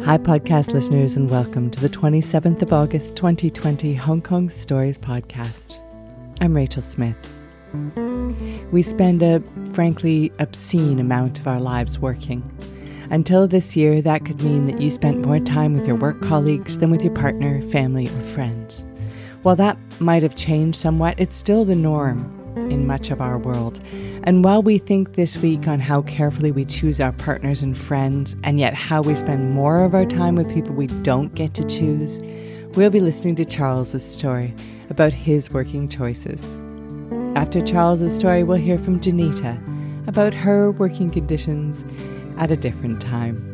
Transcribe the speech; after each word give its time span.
Hi, 0.00 0.18
podcast 0.18 0.72
listeners, 0.72 1.14
and 1.14 1.30
welcome 1.30 1.70
to 1.70 1.78
the 1.78 1.88
27th 1.88 2.62
of 2.62 2.72
August 2.72 3.14
2020 3.14 3.94
Hong 3.94 4.20
Kong 4.20 4.48
Stories 4.48 4.98
podcast. 4.98 5.78
I'm 6.40 6.56
Rachel 6.56 6.82
Smith. 6.82 7.16
We 8.72 8.82
spend 8.82 9.22
a 9.22 9.40
frankly 9.72 10.32
obscene 10.40 10.98
amount 10.98 11.38
of 11.38 11.46
our 11.46 11.60
lives 11.60 12.00
working. 12.00 12.42
Until 13.10 13.46
this 13.46 13.76
year, 13.76 14.02
that 14.02 14.24
could 14.24 14.42
mean 14.42 14.66
that 14.66 14.80
you 14.80 14.90
spent 14.90 15.24
more 15.24 15.38
time 15.38 15.74
with 15.74 15.86
your 15.86 15.96
work 15.96 16.20
colleagues 16.22 16.78
than 16.78 16.90
with 16.90 17.04
your 17.04 17.14
partner, 17.14 17.60
family, 17.70 18.08
or 18.08 18.22
friends. 18.22 18.82
While 19.42 19.56
that 19.56 19.76
might 20.00 20.24
have 20.24 20.34
changed 20.34 20.80
somewhat, 20.80 21.20
it's 21.20 21.36
still 21.36 21.64
the 21.64 21.76
norm 21.76 22.41
in 22.56 22.86
much 22.86 23.10
of 23.10 23.20
our 23.20 23.38
world. 23.38 23.80
And 24.24 24.44
while 24.44 24.62
we 24.62 24.78
think 24.78 25.14
this 25.14 25.36
week 25.36 25.66
on 25.66 25.80
how 25.80 26.02
carefully 26.02 26.52
we 26.52 26.64
choose 26.64 27.00
our 27.00 27.12
partners 27.12 27.62
and 27.62 27.76
friends, 27.76 28.36
and 28.44 28.58
yet 28.58 28.74
how 28.74 29.02
we 29.02 29.14
spend 29.16 29.50
more 29.50 29.84
of 29.84 29.94
our 29.94 30.06
time 30.06 30.36
with 30.36 30.52
people 30.52 30.74
we 30.74 30.86
don't 30.86 31.34
get 31.34 31.54
to 31.54 31.64
choose, 31.64 32.20
we'll 32.76 32.90
be 32.90 33.00
listening 33.00 33.34
to 33.36 33.44
Charles's 33.44 34.04
story 34.04 34.54
about 34.90 35.12
his 35.12 35.50
working 35.50 35.88
choices. 35.88 36.44
After 37.36 37.60
Charles's 37.60 38.14
story, 38.14 38.44
we'll 38.44 38.58
hear 38.58 38.78
from 38.78 39.00
Janita 39.00 40.06
about 40.06 40.34
her 40.34 40.70
working 40.70 41.10
conditions 41.10 41.84
at 42.38 42.50
a 42.50 42.56
different 42.56 43.00
time. 43.00 43.51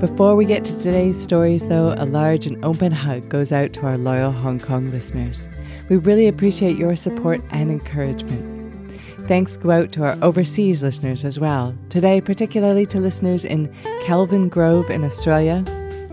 Before 0.00 0.36
we 0.36 0.44
get 0.44 0.62
to 0.66 0.76
today's 0.76 1.20
stories, 1.20 1.68
though, 1.68 1.94
a 1.96 2.04
large 2.04 2.46
and 2.46 2.62
open 2.62 2.92
hug 2.92 3.30
goes 3.30 3.50
out 3.50 3.72
to 3.72 3.86
our 3.86 3.96
loyal 3.96 4.30
Hong 4.30 4.60
Kong 4.60 4.90
listeners. 4.90 5.48
We 5.88 5.96
really 5.96 6.28
appreciate 6.28 6.76
your 6.76 6.94
support 6.96 7.40
and 7.50 7.70
encouragement. 7.70 8.90
Thanks 9.26 9.56
go 9.56 9.70
out 9.70 9.92
to 9.92 10.04
our 10.04 10.18
overseas 10.20 10.82
listeners 10.82 11.24
as 11.24 11.40
well, 11.40 11.74
today, 11.88 12.20
particularly 12.20 12.84
to 12.86 13.00
listeners 13.00 13.46
in 13.46 13.74
Kelvin 14.04 14.50
Grove 14.50 14.90
in 14.90 15.02
Australia, 15.02 15.64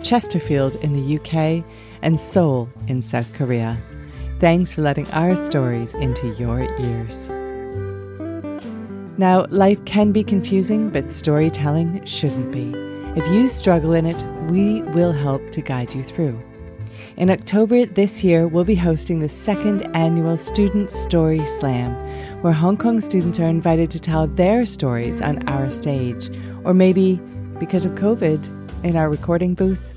Chesterfield 0.01 0.75
in 0.75 0.93
the 0.93 1.17
UK, 1.17 1.65
and 2.01 2.17
Seoul 2.17 2.69
in 2.87 3.01
South 3.01 3.31
Korea. 3.33 3.77
Thanks 4.39 4.73
for 4.73 4.81
letting 4.81 5.11
our 5.11 5.35
stories 5.35 5.93
into 5.95 6.33
your 6.35 6.61
ears. 6.79 7.27
Now, 9.17 9.45
life 9.49 9.83
can 9.83 10.13
be 10.13 10.23
confusing, 10.23 10.89
but 10.89 11.11
storytelling 11.11 12.05
shouldn't 12.05 12.53
be. 12.53 12.92
If 13.15 13.27
you 13.31 13.47
struggle 13.47 13.93
in 13.93 14.07
it, 14.07 14.23
we 14.49 14.81
will 14.81 15.11
help 15.11 15.51
to 15.51 15.61
guide 15.61 15.93
you 15.93 16.03
through. 16.03 16.41
In 17.15 17.29
October 17.29 17.85
this 17.85 18.23
year, 18.23 18.47
we'll 18.47 18.63
be 18.63 18.73
hosting 18.73 19.19
the 19.19 19.29
second 19.29 19.83
annual 19.95 20.35
Student 20.35 20.89
Story 20.89 21.45
Slam, 21.45 21.93
where 22.41 22.53
Hong 22.53 22.75
Kong 22.75 23.01
students 23.01 23.39
are 23.39 23.47
invited 23.47 23.91
to 23.91 23.99
tell 23.99 24.25
their 24.25 24.65
stories 24.65 25.21
on 25.21 25.47
our 25.47 25.69
stage, 25.69 26.35
or 26.63 26.73
maybe 26.73 27.17
because 27.59 27.85
of 27.85 27.91
COVID, 27.93 28.83
in 28.83 28.97
our 28.97 29.11
recording 29.11 29.53
booth. 29.53 29.93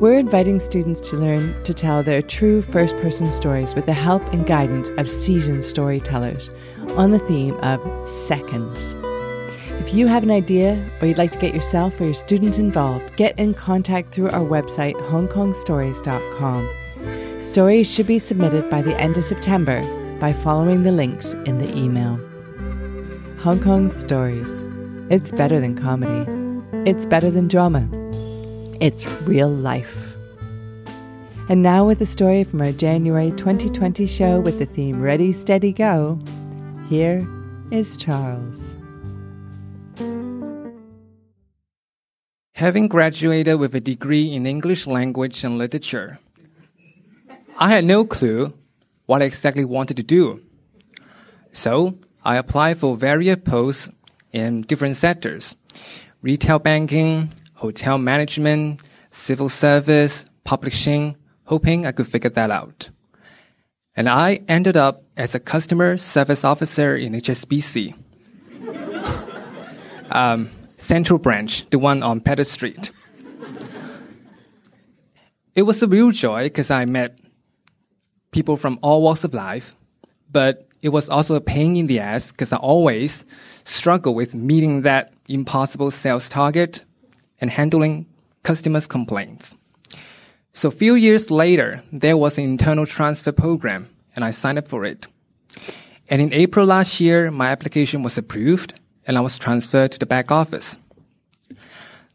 We're 0.00 0.18
inviting 0.18 0.58
students 0.58 1.00
to 1.10 1.16
learn 1.16 1.62
to 1.62 1.72
tell 1.72 2.02
their 2.02 2.20
true 2.20 2.62
first 2.62 2.96
person 2.96 3.30
stories 3.30 3.76
with 3.76 3.86
the 3.86 3.94
help 3.94 4.22
and 4.32 4.44
guidance 4.44 4.88
of 4.98 5.08
seasoned 5.08 5.64
storytellers 5.64 6.50
on 6.96 7.12
the 7.12 7.20
theme 7.20 7.54
of 7.60 7.80
seconds. 8.08 9.07
If 9.80 9.94
you 9.94 10.06
have 10.06 10.22
an 10.22 10.30
idea 10.30 10.84
or 11.00 11.06
you'd 11.06 11.18
like 11.18 11.32
to 11.32 11.38
get 11.38 11.54
yourself 11.54 12.00
or 12.00 12.04
your 12.04 12.14
students 12.14 12.58
involved, 12.58 13.16
get 13.16 13.38
in 13.38 13.54
contact 13.54 14.12
through 14.12 14.30
our 14.30 14.44
website, 14.44 14.94
hongkongstories.com. 15.08 17.40
Stories 17.40 17.90
should 17.90 18.06
be 18.06 18.18
submitted 18.18 18.68
by 18.68 18.82
the 18.82 18.98
end 19.00 19.16
of 19.16 19.24
September 19.24 19.82
by 20.18 20.32
following 20.32 20.82
the 20.82 20.92
links 20.92 21.32
in 21.32 21.58
the 21.58 21.76
email. 21.76 22.20
Hong 23.38 23.60
Kong 23.60 23.88
Stories. 23.88 24.48
It's 25.10 25.32
better 25.32 25.60
than 25.60 25.76
comedy. 25.76 26.30
It's 26.90 27.06
better 27.06 27.30
than 27.30 27.48
drama. 27.48 27.88
It's 28.80 29.06
real 29.22 29.48
life. 29.48 30.14
And 31.48 31.62
now, 31.62 31.86
with 31.86 32.02
a 32.02 32.06
story 32.06 32.44
from 32.44 32.60
our 32.60 32.72
January 32.72 33.30
2020 33.30 34.06
show 34.06 34.40
with 34.40 34.58
the 34.58 34.66
theme 34.66 35.00
Ready, 35.00 35.32
Steady, 35.32 35.72
Go, 35.72 36.18
here 36.90 37.26
is 37.70 37.96
Charles. 37.96 38.77
Having 42.58 42.88
graduated 42.88 43.60
with 43.60 43.76
a 43.76 43.80
degree 43.80 44.34
in 44.34 44.44
English 44.44 44.88
language 44.88 45.44
and 45.44 45.58
literature, 45.58 46.18
I 47.56 47.68
had 47.68 47.84
no 47.84 48.04
clue 48.04 48.52
what 49.06 49.22
I 49.22 49.26
exactly 49.26 49.64
wanted 49.64 49.96
to 49.98 50.02
do. 50.02 50.42
So 51.52 51.96
I 52.24 52.34
applied 52.34 52.78
for 52.78 52.96
various 52.96 53.38
posts 53.44 53.92
in 54.32 54.62
different 54.62 54.96
sectors 54.96 55.54
retail 56.22 56.58
banking, 56.58 57.30
hotel 57.54 57.96
management, 57.96 58.82
civil 59.12 59.48
service, 59.48 60.26
publishing, 60.42 61.16
hoping 61.44 61.86
I 61.86 61.92
could 61.92 62.08
figure 62.08 62.30
that 62.30 62.50
out. 62.50 62.90
And 63.94 64.08
I 64.08 64.40
ended 64.48 64.76
up 64.76 65.04
as 65.16 65.32
a 65.32 65.38
customer 65.38 65.96
service 65.96 66.42
officer 66.42 66.96
in 66.96 67.12
HSBC. 67.12 67.94
um, 70.10 70.50
Central 70.78 71.18
Branch, 71.18 71.66
the 71.70 71.78
one 71.78 72.02
on 72.02 72.20
Pedder 72.20 72.44
Street. 72.44 72.92
It 75.54 75.62
was 75.62 75.82
a 75.82 75.88
real 75.88 76.12
joy 76.12 76.44
because 76.44 76.70
I 76.70 76.84
met 76.84 77.18
people 78.30 78.56
from 78.56 78.78
all 78.80 79.02
walks 79.02 79.24
of 79.24 79.34
life, 79.34 79.74
but 80.30 80.68
it 80.80 80.90
was 80.90 81.08
also 81.08 81.34
a 81.34 81.40
pain 81.40 81.76
in 81.76 81.88
the 81.88 81.98
ass 81.98 82.30
because 82.30 82.52
I 82.52 82.58
always 82.58 83.24
struggle 83.64 84.14
with 84.14 84.34
meeting 84.34 84.82
that 84.82 85.12
impossible 85.28 85.90
sales 85.90 86.28
target 86.28 86.84
and 87.40 87.50
handling 87.50 88.06
customers' 88.44 88.86
complaints. 88.86 89.56
So 90.52 90.68
a 90.68 90.72
few 90.72 90.94
years 90.94 91.28
later, 91.28 91.82
there 91.92 92.16
was 92.16 92.38
an 92.38 92.44
internal 92.44 92.86
transfer 92.86 93.32
program 93.32 93.88
and 94.14 94.24
I 94.24 94.30
signed 94.30 94.58
up 94.58 94.68
for 94.68 94.84
it. 94.84 95.08
And 96.08 96.22
in 96.22 96.32
April 96.32 96.66
last 96.66 97.00
year, 97.00 97.32
my 97.32 97.48
application 97.48 98.04
was 98.04 98.16
approved 98.16 98.74
and 99.08 99.16
I 99.16 99.22
was 99.22 99.38
transferred 99.38 99.90
to 99.92 99.98
the 99.98 100.06
back 100.06 100.30
office. 100.30 100.76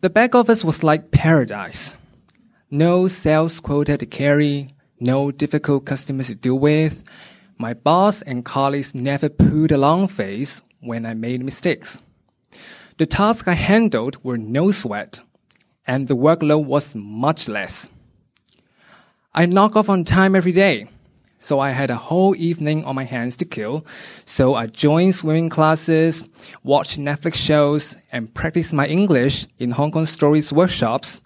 The 0.02 0.12
back 0.12 0.36
office 0.36 0.64
was 0.64 0.84
like 0.84 1.12
paradise. 1.12 1.98
No 2.70 3.08
sales 3.08 3.60
quota 3.60 3.98
to 3.98 4.06
carry, 4.06 4.74
no 5.00 5.32
difficult 5.32 5.86
customers 5.86 6.28
to 6.28 6.36
deal 6.36 6.60
with. 6.60 7.04
My 7.58 7.74
boss 7.74 8.22
and 8.22 8.46
colleagues 8.46 8.94
never 8.94 9.28
pulled 9.28 9.72
a 9.72 9.78
long 9.78 10.08
face 10.08 10.62
when 10.82 11.06
I 11.06 11.16
made 11.16 11.44
mistakes. 11.44 12.02
The 13.00 13.08
tasks 13.08 13.48
I 13.48 13.54
handled 13.54 14.24
were 14.24 14.38
no 14.38 14.72
sweat, 14.72 15.20
and 15.88 16.08
the 16.08 16.16
workload 16.16 16.66
was 16.66 16.96
much 16.96 17.48
less. 17.48 17.90
I 19.34 19.48
knock 19.48 19.76
off 19.76 19.90
on 19.90 20.04
time 20.04 20.36
every 20.36 20.52
day, 20.52 20.90
so 21.44 21.60
I 21.60 21.72
had 21.72 21.92
a 21.92 21.98
whole 21.98 22.34
evening 22.38 22.86
on 22.86 22.96
my 22.96 23.04
hands 23.04 23.36
to 23.36 23.44
kill. 23.44 23.86
So 24.24 24.56
I 24.56 24.68
joined 24.68 25.14
swimming 25.14 25.50
classes, 25.50 26.24
watched 26.64 26.98
Netflix 26.98 27.36
shows, 27.36 27.98
and 28.14 28.34
practiced 28.34 28.74
my 28.74 28.88
English 28.88 29.48
in 29.60 29.72
Hong 29.72 29.92
Kong 29.92 30.06
Stories 30.06 30.54
workshops. 30.54 31.20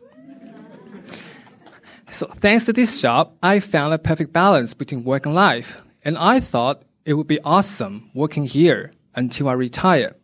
So 2.12 2.26
thanks 2.26 2.66
to 2.66 2.74
this 2.74 3.00
job, 3.00 3.32
I 3.44 3.60
found 3.60 3.94
a 3.94 4.00
perfect 4.00 4.34
balance 4.34 4.74
between 4.74 5.04
work 5.04 5.28
and 5.28 5.36
life. 5.36 5.84
And 6.04 6.18
I 6.18 6.40
thought 6.40 6.82
it 7.06 7.14
would 7.14 7.28
be 7.28 7.40
awesome 7.42 8.10
working 8.16 8.46
here 8.46 8.92
until 9.14 9.48
I 9.48 9.54
retire. 9.54 10.16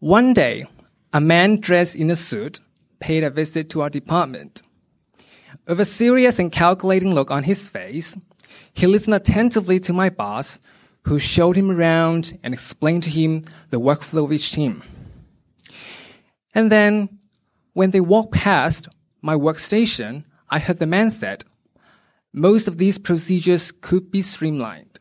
One 0.00 0.32
day, 0.32 0.66
a 1.12 1.20
man 1.20 1.60
dressed 1.60 1.94
in 1.94 2.10
a 2.10 2.16
suit 2.16 2.60
paid 2.98 3.22
a 3.22 3.30
visit 3.30 3.70
to 3.70 3.82
our 3.82 3.90
department. 3.90 4.62
With 5.70 5.78
a 5.78 5.84
serious 5.84 6.40
and 6.40 6.50
calculating 6.50 7.14
look 7.14 7.30
on 7.30 7.44
his 7.44 7.68
face, 7.68 8.16
he 8.72 8.88
listened 8.88 9.14
attentively 9.14 9.78
to 9.78 9.92
my 9.92 10.10
boss, 10.10 10.58
who 11.02 11.20
showed 11.20 11.54
him 11.54 11.70
around 11.70 12.36
and 12.42 12.52
explained 12.52 13.04
to 13.04 13.10
him 13.10 13.42
the 13.70 13.78
workflow 13.78 14.24
of 14.24 14.32
each 14.32 14.50
team. 14.50 14.82
And 16.56 16.72
then, 16.72 17.20
when 17.74 17.92
they 17.92 18.00
walked 18.00 18.32
past 18.32 18.88
my 19.22 19.36
workstation, 19.36 20.24
I 20.48 20.58
heard 20.58 20.78
the 20.78 20.88
man 20.88 21.08
said, 21.12 21.44
most 22.32 22.66
of 22.66 22.78
these 22.78 22.98
procedures 22.98 23.70
could 23.70 24.10
be 24.10 24.22
streamlined. 24.22 24.98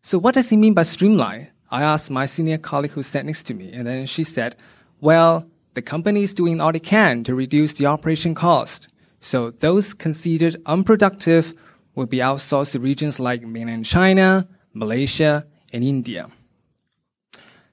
So 0.00 0.18
what 0.18 0.36
does 0.36 0.48
he 0.48 0.56
mean 0.56 0.72
by 0.72 0.84
streamline? 0.84 1.50
I 1.70 1.82
asked 1.82 2.10
my 2.10 2.24
senior 2.24 2.56
colleague 2.56 2.92
who 2.92 3.02
sat 3.02 3.26
next 3.26 3.42
to 3.48 3.52
me, 3.52 3.74
and 3.74 3.86
then 3.86 4.06
she 4.06 4.24
said, 4.24 4.56
well, 5.02 5.44
the 5.74 5.82
company 5.82 6.22
is 6.22 6.32
doing 6.32 6.62
all 6.62 6.74
it 6.74 6.82
can 6.82 7.24
to 7.24 7.34
reduce 7.34 7.74
the 7.74 7.84
operation 7.84 8.34
cost. 8.34 8.88
So 9.20 9.50
those 9.50 9.94
considered 9.94 10.56
unproductive 10.66 11.54
will 11.94 12.06
be 12.06 12.18
outsourced 12.18 12.72
to 12.72 12.80
regions 12.80 13.18
like 13.18 13.42
mainland 13.42 13.84
China, 13.84 14.48
Malaysia, 14.72 15.46
and 15.72 15.82
India. 15.82 16.30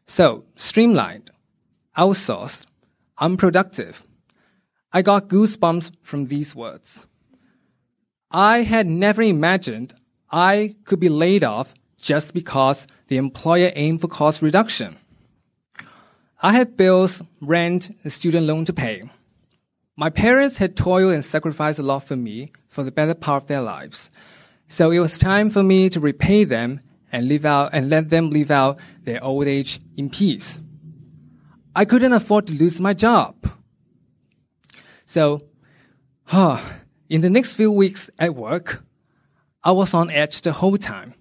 So, 0.08 0.46
streamlined, 0.56 1.32
outsourced, 1.98 2.66
unproductive. 3.18 4.04
I 4.92 5.02
got 5.02 5.30
goosebumps 5.30 5.92
from 6.02 6.26
these 6.26 6.56
words. 6.56 7.06
I 8.32 8.64
had 8.64 8.88
never 8.88 9.22
imagined 9.22 9.94
I 10.32 10.76
could 10.86 11.00
be 11.00 11.10
laid 11.10 11.44
off 11.44 11.74
just 12.02 12.34
because 12.34 12.88
the 13.08 13.18
employer 13.18 13.72
aimed 13.76 14.02
for 14.02 14.08
cost 14.08 14.42
reduction. 14.42 14.98
I 16.42 16.54
had 16.54 16.78
bills, 16.78 17.22
rent, 17.42 17.96
and 18.04 18.12
student 18.12 18.46
loan 18.46 18.66
to 18.66 18.74
pay. 18.74 19.10
My 19.98 20.10
parents 20.10 20.58
had 20.58 20.76
toiled 20.76 21.14
and 21.14 21.24
sacrificed 21.24 21.80
a 21.80 21.84
lot 21.84 22.00
for 22.00 22.18
me 22.18 22.52
for 22.68 22.84
the 22.84 22.92
better 22.92 23.14
part 23.14 23.44
of 23.44 23.48
their 23.48 23.62
lives. 23.62 24.12
So 24.68 24.92
it 24.92 25.00
was 25.00 25.18
time 25.18 25.50
for 25.50 25.64
me 25.64 25.90
to 25.90 26.00
repay 26.02 26.44
them 26.44 26.82
and 27.12 27.30
live 27.30 27.46
out 27.46 27.70
and 27.74 27.90
let 27.90 28.10
them 28.10 28.30
live 28.30 28.52
out 28.52 28.78
their 29.04 29.24
old 29.24 29.48
age 29.48 29.80
in 29.96 30.10
peace. 30.10 30.60
I 31.74 31.86
couldn't 31.86 32.12
afford 32.12 32.48
to 32.48 32.54
lose 32.54 32.82
my 32.82 32.94
job. 32.94 33.36
So, 35.06 35.42
huh, 36.26 36.60
in 37.10 37.22
the 37.22 37.30
next 37.30 37.56
few 37.56 37.72
weeks 37.72 38.10
at 38.20 38.36
work, 38.36 38.84
I 39.64 39.72
was 39.72 39.94
on 39.94 40.10
edge 40.10 40.42
the 40.42 40.52
whole 40.52 40.78
time. 40.78 41.14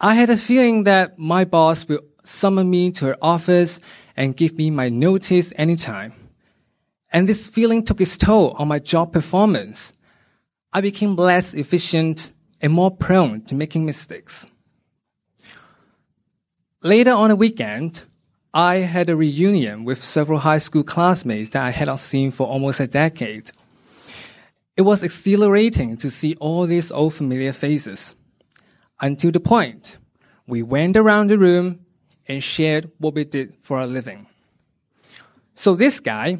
I 0.00 0.14
had 0.14 0.30
a 0.30 0.36
feeling 0.36 0.82
that 0.84 1.16
my 1.18 1.44
boss 1.44 1.86
will 1.86 2.00
summon 2.24 2.68
me 2.68 2.90
to 2.92 3.06
her 3.06 3.16
office 3.22 3.78
and 4.16 4.36
give 4.36 4.54
me 4.54 4.70
my 4.70 4.88
notice 4.88 5.52
anytime. 5.56 6.21
And 7.12 7.28
this 7.28 7.46
feeling 7.46 7.84
took 7.84 8.00
its 8.00 8.16
toll 8.16 8.56
on 8.58 8.68
my 8.68 8.78
job 8.78 9.12
performance. 9.12 9.92
I 10.72 10.80
became 10.80 11.14
less 11.14 11.52
efficient 11.52 12.32
and 12.60 12.72
more 12.72 12.90
prone 12.90 13.42
to 13.42 13.54
making 13.54 13.84
mistakes. 13.84 14.46
Later 16.82 17.12
on 17.12 17.28
the 17.28 17.36
weekend, 17.36 18.02
I 18.54 18.76
had 18.76 19.08
a 19.08 19.16
reunion 19.16 19.84
with 19.84 20.02
several 20.02 20.38
high 20.38 20.58
school 20.58 20.82
classmates 20.82 21.50
that 21.50 21.62
I 21.62 21.70
had 21.70 21.86
not 21.86 22.00
seen 22.00 22.30
for 22.30 22.46
almost 22.46 22.80
a 22.80 22.86
decade. 22.86 23.50
It 24.76 24.82
was 24.82 25.02
exhilarating 25.02 25.96
to 25.98 26.10
see 26.10 26.34
all 26.40 26.66
these 26.66 26.90
old 26.90 27.14
familiar 27.14 27.52
faces. 27.52 28.14
Until 29.00 29.30
the 29.30 29.40
point, 29.40 29.98
we 30.46 30.62
went 30.62 30.96
around 30.96 31.28
the 31.28 31.38
room 31.38 31.80
and 32.26 32.42
shared 32.42 32.90
what 32.98 33.14
we 33.14 33.24
did 33.24 33.54
for 33.62 33.78
a 33.78 33.86
living. 33.86 34.26
So 35.54 35.74
this 35.74 36.00
guy 36.00 36.38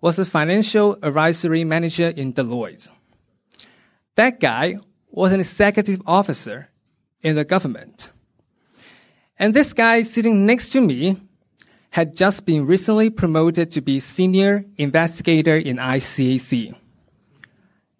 was 0.00 0.18
a 0.18 0.24
financial 0.24 0.96
advisory 1.02 1.64
manager 1.64 2.08
in 2.08 2.32
Deloitte. 2.32 2.88
That 4.14 4.40
guy 4.40 4.76
was 5.10 5.32
an 5.32 5.40
executive 5.40 6.00
officer 6.06 6.68
in 7.22 7.36
the 7.36 7.44
government. 7.44 8.12
And 9.38 9.54
this 9.54 9.72
guy 9.72 10.02
sitting 10.02 10.46
next 10.46 10.70
to 10.70 10.80
me 10.80 11.20
had 11.90 12.16
just 12.16 12.44
been 12.44 12.66
recently 12.66 13.10
promoted 13.10 13.70
to 13.72 13.80
be 13.80 14.00
senior 14.00 14.64
investigator 14.76 15.56
in 15.56 15.78
ICAC. 15.78 16.72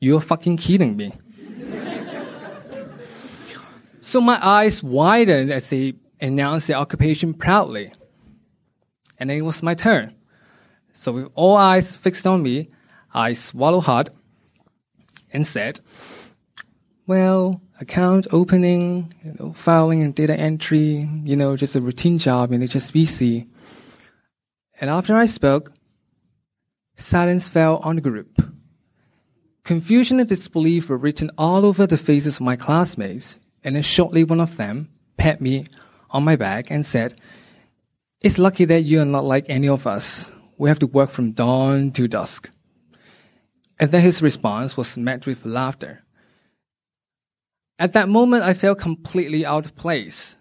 You're 0.00 0.20
fucking 0.20 0.58
kidding 0.58 0.96
me. 0.96 1.12
so 4.00 4.20
my 4.20 4.38
eyes 4.44 4.82
widened 4.82 5.50
as 5.50 5.70
they 5.70 5.94
announced 6.20 6.68
their 6.68 6.76
occupation 6.76 7.34
proudly. 7.34 7.92
And 9.18 9.30
then 9.30 9.38
it 9.38 9.42
was 9.42 9.62
my 9.62 9.74
turn. 9.74 10.14
So 10.98 11.12
with 11.12 11.28
all 11.36 11.56
eyes 11.56 11.94
fixed 11.94 12.26
on 12.26 12.42
me, 12.42 12.70
I 13.14 13.32
swallowed 13.32 13.84
hard 13.84 14.10
and 15.32 15.46
said, 15.46 15.78
well, 17.06 17.62
account 17.80 18.26
opening, 18.32 19.12
you 19.24 19.32
know, 19.38 19.52
filing 19.52 20.02
and 20.02 20.12
data 20.12 20.34
entry, 20.34 21.08
you 21.22 21.36
know, 21.36 21.56
just 21.56 21.76
a 21.76 21.80
routine 21.80 22.18
job 22.18 22.50
in 22.50 22.62
HSBC. 22.62 23.46
And 24.80 24.90
after 24.90 25.14
I 25.14 25.26
spoke, 25.26 25.72
silence 26.96 27.48
fell 27.48 27.76
on 27.84 27.94
the 27.94 28.02
group. 28.02 28.36
Confusion 29.62 30.18
and 30.18 30.28
disbelief 30.28 30.88
were 30.88 30.98
written 30.98 31.30
all 31.38 31.64
over 31.64 31.86
the 31.86 31.96
faces 31.96 32.34
of 32.34 32.40
my 32.40 32.56
classmates, 32.56 33.38
and 33.62 33.76
then 33.76 33.84
shortly 33.84 34.24
one 34.24 34.40
of 34.40 34.56
them 34.56 34.88
pat 35.16 35.40
me 35.40 35.64
on 36.10 36.24
my 36.24 36.34
back 36.34 36.72
and 36.72 36.84
said, 36.84 37.14
It's 38.20 38.36
lucky 38.36 38.64
that 38.64 38.82
you 38.82 39.00
are 39.00 39.04
not 39.04 39.24
like 39.24 39.46
any 39.48 39.68
of 39.68 39.86
us. 39.86 40.32
We 40.58 40.68
have 40.68 40.80
to 40.80 40.86
work 40.86 41.10
from 41.10 41.32
dawn 41.32 41.92
to 41.92 42.08
dusk. 42.08 42.50
And 43.78 43.92
then 43.92 44.02
his 44.02 44.20
response 44.20 44.76
was 44.76 44.98
met 44.98 45.24
with 45.24 45.46
laughter. 45.46 46.02
At 47.78 47.92
that 47.92 48.08
moment, 48.08 48.42
I 48.42 48.54
felt 48.54 48.80
completely 48.80 49.46
out 49.46 49.64
of 49.64 49.76
place. 49.76 50.36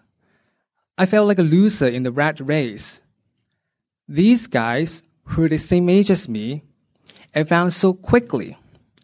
I 0.97 1.05
felt 1.05 1.27
like 1.27 1.37
a 1.37 1.43
loser 1.43 1.87
in 1.87 2.01
the 2.01 2.11
rat 2.11 2.39
race. 2.39 2.99
These 4.07 4.47
guys, 4.47 5.03
who 5.25 5.43
are 5.43 5.49
the 5.49 5.59
same 5.59 5.87
age 5.87 6.09
as 6.09 6.27
me, 6.27 6.63
advanced 7.35 7.77
so 7.77 7.93
quickly 7.93 8.57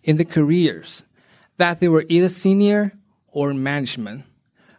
in 0.03 0.17
their 0.17 0.25
careers 0.25 1.03
that 1.57 1.79
they 1.79 1.87
were 1.87 2.05
either 2.09 2.29
senior 2.29 2.93
or 3.31 3.53
management, 3.53 4.23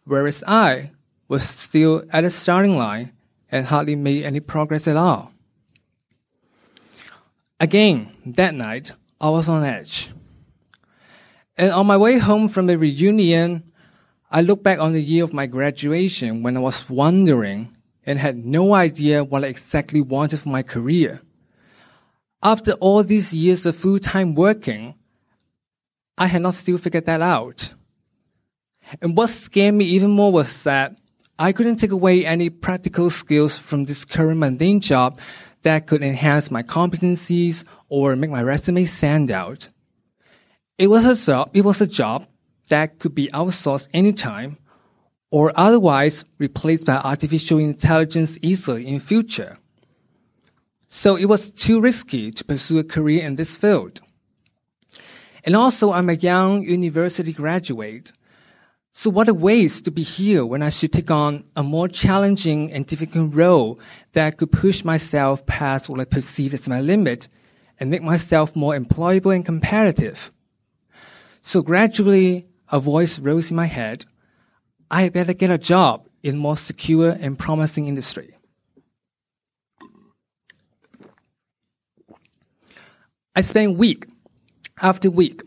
whereas 0.04 0.42
I 0.48 0.90
was 1.28 1.48
still 1.48 2.02
at 2.10 2.22
the 2.22 2.30
starting 2.30 2.76
line 2.76 3.12
and 3.52 3.66
hardly 3.66 3.94
made 3.94 4.24
any 4.24 4.40
progress 4.40 4.88
at 4.88 4.96
all. 4.96 5.33
Again, 7.60 8.12
that 8.26 8.54
night, 8.54 8.92
I 9.20 9.30
was 9.30 9.48
on 9.48 9.64
edge. 9.64 10.10
And 11.56 11.72
on 11.72 11.86
my 11.86 11.96
way 11.96 12.18
home 12.18 12.48
from 12.48 12.66
the 12.66 12.76
reunion, 12.76 13.62
I 14.30 14.40
look 14.40 14.64
back 14.64 14.80
on 14.80 14.92
the 14.92 15.02
year 15.02 15.22
of 15.22 15.32
my 15.32 15.46
graduation 15.46 16.42
when 16.42 16.56
I 16.56 16.60
was 16.60 16.90
wondering 16.90 17.76
and 18.04 18.18
had 18.18 18.44
no 18.44 18.74
idea 18.74 19.22
what 19.22 19.44
I 19.44 19.48
exactly 19.48 20.00
wanted 20.00 20.40
for 20.40 20.48
my 20.48 20.62
career. 20.62 21.22
After 22.42 22.72
all 22.72 23.04
these 23.04 23.32
years 23.32 23.64
of 23.64 23.76
full 23.76 24.00
time 24.00 24.34
working, 24.34 24.94
I 26.18 26.26
had 26.26 26.42
not 26.42 26.54
still 26.54 26.78
figured 26.78 27.06
that 27.06 27.22
out. 27.22 27.72
And 29.00 29.16
what 29.16 29.30
scared 29.30 29.74
me 29.74 29.84
even 29.86 30.10
more 30.10 30.32
was 30.32 30.64
that 30.64 30.96
I 31.38 31.52
couldn't 31.52 31.76
take 31.76 31.92
away 31.92 32.26
any 32.26 32.50
practical 32.50 33.10
skills 33.10 33.56
from 33.56 33.84
this 33.84 34.04
current 34.04 34.40
mundane 34.40 34.80
job 34.80 35.18
that 35.64 35.86
could 35.86 36.02
enhance 36.02 36.50
my 36.50 36.62
competencies 36.62 37.64
or 37.88 38.16
make 38.16 38.30
my 38.30 38.42
resume 38.42 38.84
stand 38.84 39.30
out. 39.30 39.68
It 40.78 40.88
was 40.88 41.04
a 41.04 41.16
job, 41.16 41.50
it 41.52 41.64
was 41.64 41.80
a 41.80 41.86
job 41.86 42.26
that 42.68 42.98
could 42.98 43.14
be 43.14 43.28
outsourced 43.28 43.88
anytime 43.92 44.58
or 45.30 45.52
otherwise 45.56 46.24
replaced 46.38 46.86
by 46.86 46.96
artificial 46.96 47.58
intelligence 47.58 48.38
easily 48.40 48.86
in 48.86 49.00
future. 49.00 49.58
So 50.88 51.16
it 51.16 51.26
was 51.26 51.50
too 51.50 51.80
risky 51.80 52.30
to 52.30 52.44
pursue 52.44 52.78
a 52.78 52.84
career 52.84 53.24
in 53.24 53.34
this 53.34 53.56
field. 53.56 54.00
And 55.44 55.56
also 55.56 55.92
I'm 55.92 56.08
a 56.08 56.14
young 56.14 56.62
university 56.62 57.32
graduate 57.32 58.12
so 58.96 59.10
what 59.10 59.28
a 59.28 59.34
waste 59.34 59.86
to 59.86 59.90
be 59.90 60.04
here 60.04 60.46
when 60.46 60.62
I 60.62 60.68
should 60.68 60.92
take 60.92 61.10
on 61.10 61.42
a 61.56 61.64
more 61.64 61.88
challenging 61.88 62.72
and 62.72 62.86
difficult 62.86 63.34
role 63.34 63.80
that 64.12 64.36
could 64.36 64.52
push 64.52 64.84
myself 64.84 65.44
past 65.46 65.88
what 65.88 65.98
I 65.98 66.04
perceive 66.04 66.54
as 66.54 66.68
my 66.68 66.80
limit 66.80 67.26
and 67.80 67.90
make 67.90 68.04
myself 68.04 68.54
more 68.54 68.78
employable 68.78 69.34
and 69.34 69.44
competitive. 69.44 70.30
So 71.42 71.60
gradually, 71.60 72.46
a 72.68 72.78
voice 72.78 73.18
rose 73.18 73.50
in 73.50 73.56
my 73.56 73.66
head. 73.66 74.04
I 74.92 75.08
better 75.08 75.32
get 75.32 75.50
a 75.50 75.58
job 75.58 76.08
in 76.22 76.38
more 76.38 76.56
secure 76.56 77.10
and 77.10 77.36
promising 77.36 77.88
industry. 77.88 78.36
I 83.34 83.40
spent 83.40 83.76
week 83.76 84.06
after 84.80 85.10
week 85.10 85.42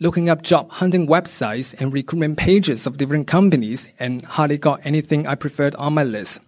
looking 0.00 0.28
up 0.28 0.42
job 0.42 0.70
hunting 0.70 1.06
websites 1.06 1.74
and 1.80 1.92
recruitment 1.92 2.36
pages 2.38 2.86
of 2.86 2.96
different 2.96 3.26
companies 3.26 3.92
and 3.98 4.22
hardly 4.24 4.56
got 4.58 4.80
anything 4.84 5.26
I 5.26 5.34
preferred 5.34 5.74
on 5.74 5.94
my 5.94 6.04
list. 6.04 6.40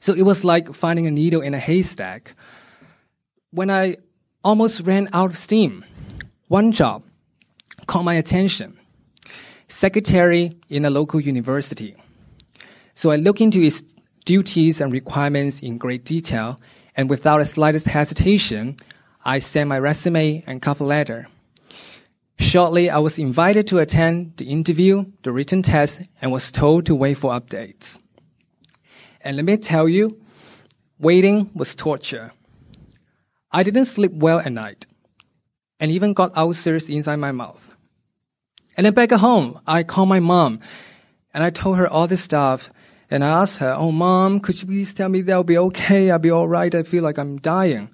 So 0.00 0.12
it 0.12 0.22
was 0.22 0.44
like 0.44 0.72
finding 0.74 1.06
a 1.06 1.10
needle 1.10 1.40
in 1.40 1.54
a 1.54 1.58
haystack. 1.58 2.34
When 3.50 3.70
I 3.70 3.96
almost 4.44 4.86
ran 4.86 5.08
out 5.12 5.30
of 5.30 5.36
steam, 5.36 5.84
one 6.48 6.72
job 6.72 7.02
caught 7.86 8.04
my 8.04 8.14
attention. 8.14 8.78
Secretary 9.68 10.52
in 10.68 10.84
a 10.84 10.90
local 10.90 11.20
university. 11.20 11.96
So 12.94 13.10
I 13.10 13.16
looked 13.16 13.40
into 13.40 13.60
its 13.60 13.82
duties 14.24 14.80
and 14.80 14.92
requirements 14.92 15.60
in 15.60 15.78
great 15.78 16.04
detail, 16.04 16.60
and 16.96 17.08
without 17.08 17.38
the 17.38 17.46
slightest 17.46 17.86
hesitation, 17.86 18.76
I 19.24 19.38
sent 19.38 19.68
my 19.68 19.78
resume 19.78 20.44
and 20.46 20.60
cover 20.60 20.84
letter. 20.84 21.26
Shortly, 22.38 22.90
I 22.90 22.98
was 22.98 23.18
invited 23.18 23.66
to 23.68 23.78
attend 23.78 24.34
the 24.36 24.46
interview, 24.46 25.04
the 25.22 25.32
written 25.32 25.62
test, 25.62 26.02
and 26.20 26.32
was 26.32 26.50
told 26.50 26.86
to 26.86 26.94
wait 26.94 27.14
for 27.14 27.32
updates. 27.32 27.98
And 29.20 29.36
let 29.36 29.44
me 29.44 29.56
tell 29.56 29.88
you, 29.88 30.20
waiting 30.98 31.50
was 31.54 31.74
torture. 31.74 32.32
I 33.52 33.62
didn't 33.62 33.84
sleep 33.84 34.12
well 34.12 34.40
at 34.40 34.52
night, 34.52 34.86
and 35.78 35.90
even 35.90 36.14
got 36.14 36.36
ulcers 36.36 36.88
inside 36.88 37.16
my 37.16 37.32
mouth. 37.32 37.76
And 38.76 38.86
then 38.86 38.94
back 38.94 39.12
at 39.12 39.20
home, 39.20 39.60
I 39.66 39.82
called 39.82 40.08
my 40.08 40.20
mom, 40.20 40.60
and 41.34 41.44
I 41.44 41.50
told 41.50 41.76
her 41.76 41.86
all 41.88 42.06
this 42.06 42.22
stuff, 42.22 42.70
and 43.10 43.22
I 43.22 43.28
asked 43.28 43.58
her, 43.58 43.74
"Oh, 43.76 43.92
mom, 43.92 44.40
could 44.40 44.60
you 44.60 44.66
please 44.66 44.94
tell 44.94 45.10
me 45.10 45.20
that 45.22 45.32
I'll 45.32 45.44
be 45.44 45.58
okay? 45.58 46.10
I'll 46.10 46.18
be 46.18 46.30
all 46.30 46.48
right. 46.48 46.74
I 46.74 46.82
feel 46.82 47.02
like 47.04 47.18
I'm 47.18 47.36
dying." 47.38 47.90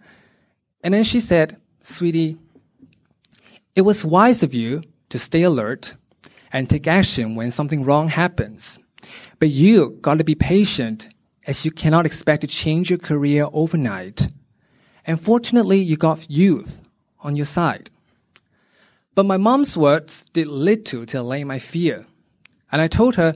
And 0.83 0.95
then 0.95 1.02
she 1.02 1.18
said, 1.18 1.57
"Sweetie, 1.83 2.38
it 3.78 3.82
was 3.82 4.04
wise 4.04 4.42
of 4.42 4.52
you 4.52 4.82
to 5.08 5.20
stay 5.20 5.42
alert 5.44 5.94
and 6.52 6.68
take 6.68 6.88
action 6.88 7.37
when 7.37 7.52
something 7.52 7.85
wrong 7.85 8.08
happens. 8.08 8.76
But 9.38 9.50
you 9.50 9.97
got 10.00 10.18
to 10.18 10.25
be 10.25 10.35
patient 10.35 11.08
as 11.47 11.64
you 11.64 11.70
cannot 11.70 12.04
expect 12.04 12.40
to 12.40 12.49
change 12.49 12.90
your 12.90 12.99
career 12.99 13.47
overnight. 13.52 14.30
And 15.06 15.20
fortunately, 15.20 15.78
you 15.78 15.97
got 15.97 16.28
youth 16.28 16.80
on 17.20 17.37
your 17.37 17.47
side. 17.47 17.88
But 19.14 19.26
my 19.26 19.37
mom's 19.37 19.76
words 19.76 20.26
did 20.32 20.49
little 20.49 21.06
to 21.06 21.20
allay 21.20 21.44
my 21.44 21.61
fear. 21.61 22.04
And 22.73 22.82
I 22.82 22.88
told 22.88 23.14
her 23.14 23.32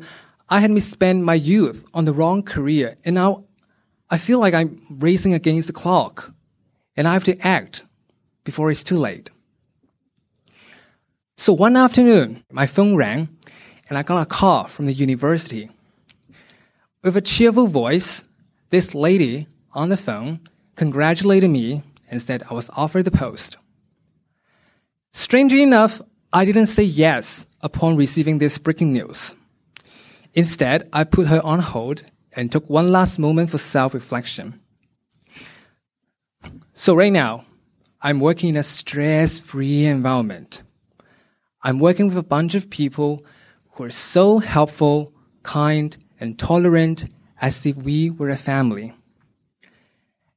I 0.49 0.59
had 0.59 0.73
misspent 0.73 1.23
my 1.23 1.35
youth 1.35 1.85
on 1.95 2.05
the 2.05 2.13
wrong 2.13 2.43
career, 2.43 2.97
and 3.05 3.15
now 3.15 3.45
I 4.11 4.19
feel 4.19 4.41
like 4.41 4.55
I'm 4.55 4.83
racing 4.91 5.35
against 5.35 5.69
the 5.69 5.73
clock, 5.73 6.35
and 6.97 7.07
I 7.07 7.13
have 7.13 7.31
to 7.31 7.39
act 7.47 7.85
before 8.43 8.73
it's 8.73 8.83
too 8.83 8.99
late. 8.99 9.31
So 11.43 11.53
one 11.53 11.77
afternoon, 11.77 12.45
my 12.53 12.69
phone 12.69 12.95
rang, 12.95 13.29
and 13.89 13.99
I 13.99 14.05
got 14.05 14.23
a 14.23 14.27
call 14.27 14.69
from 14.69 14.87
the 14.87 14.93
university. 14.93 15.69
With 17.03 17.17
a 17.17 17.21
cheerful 17.21 17.67
voice, 17.67 18.23
this 18.71 18.95
lady 18.95 19.49
on 19.73 19.89
the 19.89 19.97
phone 19.97 20.39
congratulated 20.77 21.51
me 21.51 21.83
and 22.09 22.23
said 22.23 22.45
I 22.49 22.55
was 22.55 22.71
offered 22.77 23.07
the 23.07 23.11
post. 23.11 23.57
Strangely 25.13 25.65
enough, 25.65 26.01
I 26.33 26.45
didn't 26.45 26.69
say 26.69 26.85
yes 26.85 27.45
upon 27.61 27.97
receiving 27.97 28.39
this 28.39 28.57
breaking 28.57 28.93
news. 28.93 29.35
Instead, 30.35 30.89
I 30.93 31.03
put 31.03 31.27
her 31.27 31.41
on 31.43 31.59
hold 31.59 32.05
and 32.37 32.53
took 32.53 32.71
one 32.71 32.87
last 32.87 33.19
moment 33.19 33.51
for 33.51 33.59
self 33.59 33.95
reflection. 33.95 34.61
So, 36.73 36.95
right 36.95 37.13
now, 37.13 37.47
I'm 38.01 38.21
working 38.21 38.51
in 38.51 38.57
a 38.57 38.63
stress 38.63 39.41
free 39.41 39.87
environment. 39.87 40.63
I'm 41.63 41.79
working 41.79 42.09
with 42.09 42.17
a 42.17 42.23
bunch 42.23 42.55
of 42.55 42.71
people 42.71 43.25
who 43.73 43.85
are 43.85 43.91
so 43.91 44.39
helpful, 44.39 45.13
kind, 45.43 45.97
and 46.19 46.39
tolerant 46.39 47.07
as 47.41 47.65
if 47.67 47.77
we 47.77 48.11
were 48.11 48.31
a 48.31 48.37
family. 48.37 48.95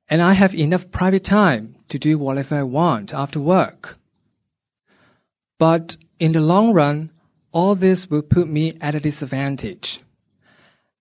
And 0.08 0.22
I 0.22 0.34
have 0.34 0.54
enough 0.54 0.92
private 0.92 1.24
time 1.24 1.76
to 1.90 1.98
do 1.98 2.18
whatever 2.20 2.56
I 2.56 2.64
want 2.64 3.14
after 3.14 3.40
work. 3.40 3.98
But 5.58 5.98
in 6.20 6.32
the 6.34 6.42
long 6.42 6.74
run, 6.74 7.12
all 7.52 7.74
this 7.74 8.10
will 8.10 8.22
put 8.22 8.48
me 8.48 8.78
at 8.82 8.96
a 8.96 9.00
disadvantage. 9.00 10.02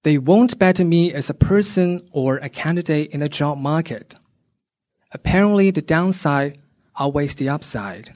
They 0.04 0.18
won't 0.18 0.58
better 0.58 0.84
me 0.84 1.12
as 1.12 1.28
a 1.28 1.34
person 1.34 2.00
or 2.12 2.36
a 2.36 2.48
candidate 2.48 3.10
in 3.10 3.20
the 3.20 3.28
job 3.28 3.58
market. 3.58 4.14
Apparently, 5.12 5.70
the 5.70 5.82
downside 5.82 6.58
outweighs 6.98 7.34
the 7.34 7.48
upside. 7.48 8.14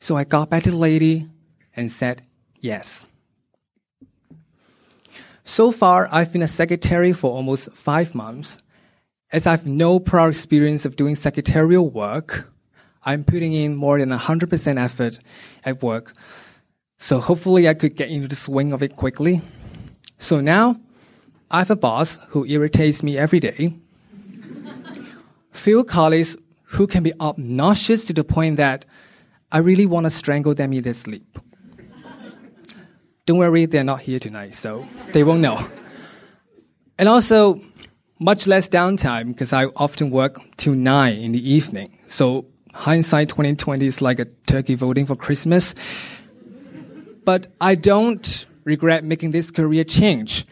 So 0.00 0.16
I 0.16 0.24
got 0.24 0.50
back 0.50 0.62
to 0.64 0.70
the 0.70 0.76
lady 0.76 1.28
and 1.74 1.90
said 1.90 2.22
yes. 2.60 3.04
So 5.44 5.72
far, 5.72 6.08
I've 6.12 6.32
been 6.32 6.42
a 6.42 6.48
secretary 6.48 7.12
for 7.12 7.30
almost 7.32 7.70
five 7.72 8.14
months. 8.14 8.58
As 9.32 9.46
I've 9.46 9.66
no 9.66 9.98
prior 9.98 10.28
experience 10.28 10.84
of 10.84 10.96
doing 10.96 11.14
secretarial 11.14 11.88
work, 11.90 12.50
I'm 13.04 13.24
putting 13.24 13.52
in 13.52 13.74
more 13.74 13.98
than 13.98 14.10
100% 14.10 14.78
effort 14.78 15.18
at 15.64 15.82
work. 15.82 16.14
So 16.98 17.18
hopefully 17.18 17.68
I 17.68 17.74
could 17.74 17.96
get 17.96 18.10
into 18.10 18.28
the 18.28 18.36
swing 18.36 18.72
of 18.72 18.82
it 18.82 18.96
quickly. 18.96 19.40
So 20.18 20.40
now 20.40 20.80
I 21.50 21.58
have 21.58 21.70
a 21.70 21.76
boss 21.76 22.18
who 22.28 22.44
irritates 22.44 23.02
me 23.02 23.16
every 23.16 23.40
day. 23.40 23.74
Few 25.50 25.84
colleagues 25.84 26.36
who 26.64 26.86
can 26.86 27.02
be 27.02 27.12
obnoxious 27.20 28.04
to 28.06 28.12
the 28.12 28.24
point 28.24 28.56
that 28.56 28.84
I 29.50 29.58
really 29.58 29.86
want 29.86 30.04
to 30.04 30.10
strangle 30.10 30.54
them 30.54 30.72
in 30.72 30.82
their 30.82 30.94
sleep. 30.94 31.38
Don't 33.24 33.38
worry, 33.38 33.66
they're 33.66 33.84
not 33.84 34.00
here 34.00 34.18
tonight, 34.18 34.54
so 34.54 34.86
they 35.12 35.24
won't 35.24 35.40
know. 35.40 35.66
And 36.98 37.08
also, 37.08 37.60
much 38.18 38.46
less 38.46 38.68
downtime 38.68 39.28
because 39.28 39.52
I 39.52 39.66
often 39.76 40.10
work 40.10 40.40
till 40.56 40.74
9 40.74 41.16
in 41.18 41.32
the 41.32 41.50
evening. 41.50 41.98
So 42.08 42.46
hindsight 42.74 43.28
2020 43.28 43.86
is 43.86 44.02
like 44.02 44.18
a 44.18 44.24
turkey 44.46 44.74
voting 44.74 45.06
for 45.06 45.16
Christmas. 45.16 45.74
But 47.24 47.48
I 47.60 47.74
don't 47.74 48.46
regret 48.64 49.04
making 49.04 49.30
this 49.30 49.50
career 49.50 49.84
change 49.84 50.46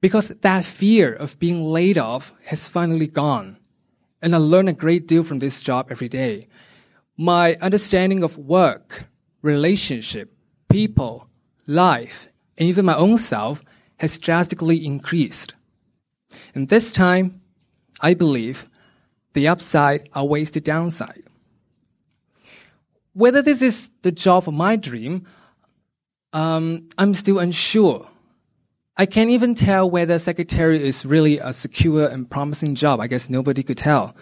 because 0.00 0.28
that 0.28 0.64
fear 0.64 1.12
of 1.12 1.38
being 1.38 1.60
laid 1.60 1.98
off 1.98 2.32
has 2.46 2.68
finally 2.68 3.06
gone. 3.06 3.58
And 4.22 4.34
I 4.34 4.38
learn 4.38 4.68
a 4.68 4.72
great 4.72 5.06
deal 5.06 5.22
from 5.22 5.38
this 5.38 5.62
job 5.62 5.88
every 5.90 6.08
day. 6.08 6.42
My 7.20 7.56
understanding 7.56 8.24
of 8.24 8.38
work, 8.38 9.04
relationship, 9.42 10.32
people, 10.70 11.28
life, 11.66 12.28
and 12.56 12.66
even 12.66 12.86
my 12.86 12.96
own 12.96 13.18
self 13.18 13.62
has 13.98 14.18
drastically 14.18 14.86
increased. 14.86 15.54
And 16.54 16.70
this 16.70 16.92
time, 16.92 17.42
I 18.00 18.14
believe 18.14 18.70
the 19.34 19.48
upside 19.48 20.08
outweighs 20.14 20.52
the 20.52 20.62
downside. 20.62 21.22
Whether 23.12 23.42
this 23.42 23.60
is 23.60 23.90
the 24.00 24.12
job 24.12 24.48
of 24.48 24.54
my 24.54 24.76
dream, 24.76 25.26
um, 26.32 26.88
I'm 26.96 27.12
still 27.12 27.38
unsure. 27.38 28.08
I 28.96 29.04
can't 29.04 29.28
even 29.28 29.54
tell 29.54 29.90
whether 29.90 30.18
secretary 30.18 30.82
is 30.82 31.04
really 31.04 31.38
a 31.38 31.52
secure 31.52 32.06
and 32.08 32.30
promising 32.30 32.76
job. 32.76 32.98
I 32.98 33.08
guess 33.08 33.28
nobody 33.28 33.62
could 33.62 33.76
tell. 33.76 34.16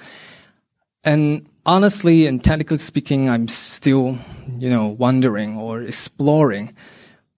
And 1.04 1.48
honestly 1.68 2.26
and 2.26 2.42
technically 2.42 2.78
speaking, 2.78 3.28
I'm 3.28 3.46
still, 3.46 4.18
you 4.58 4.70
know, 4.70 4.87
wondering 4.87 5.58
or 5.58 5.82
exploring. 5.82 6.75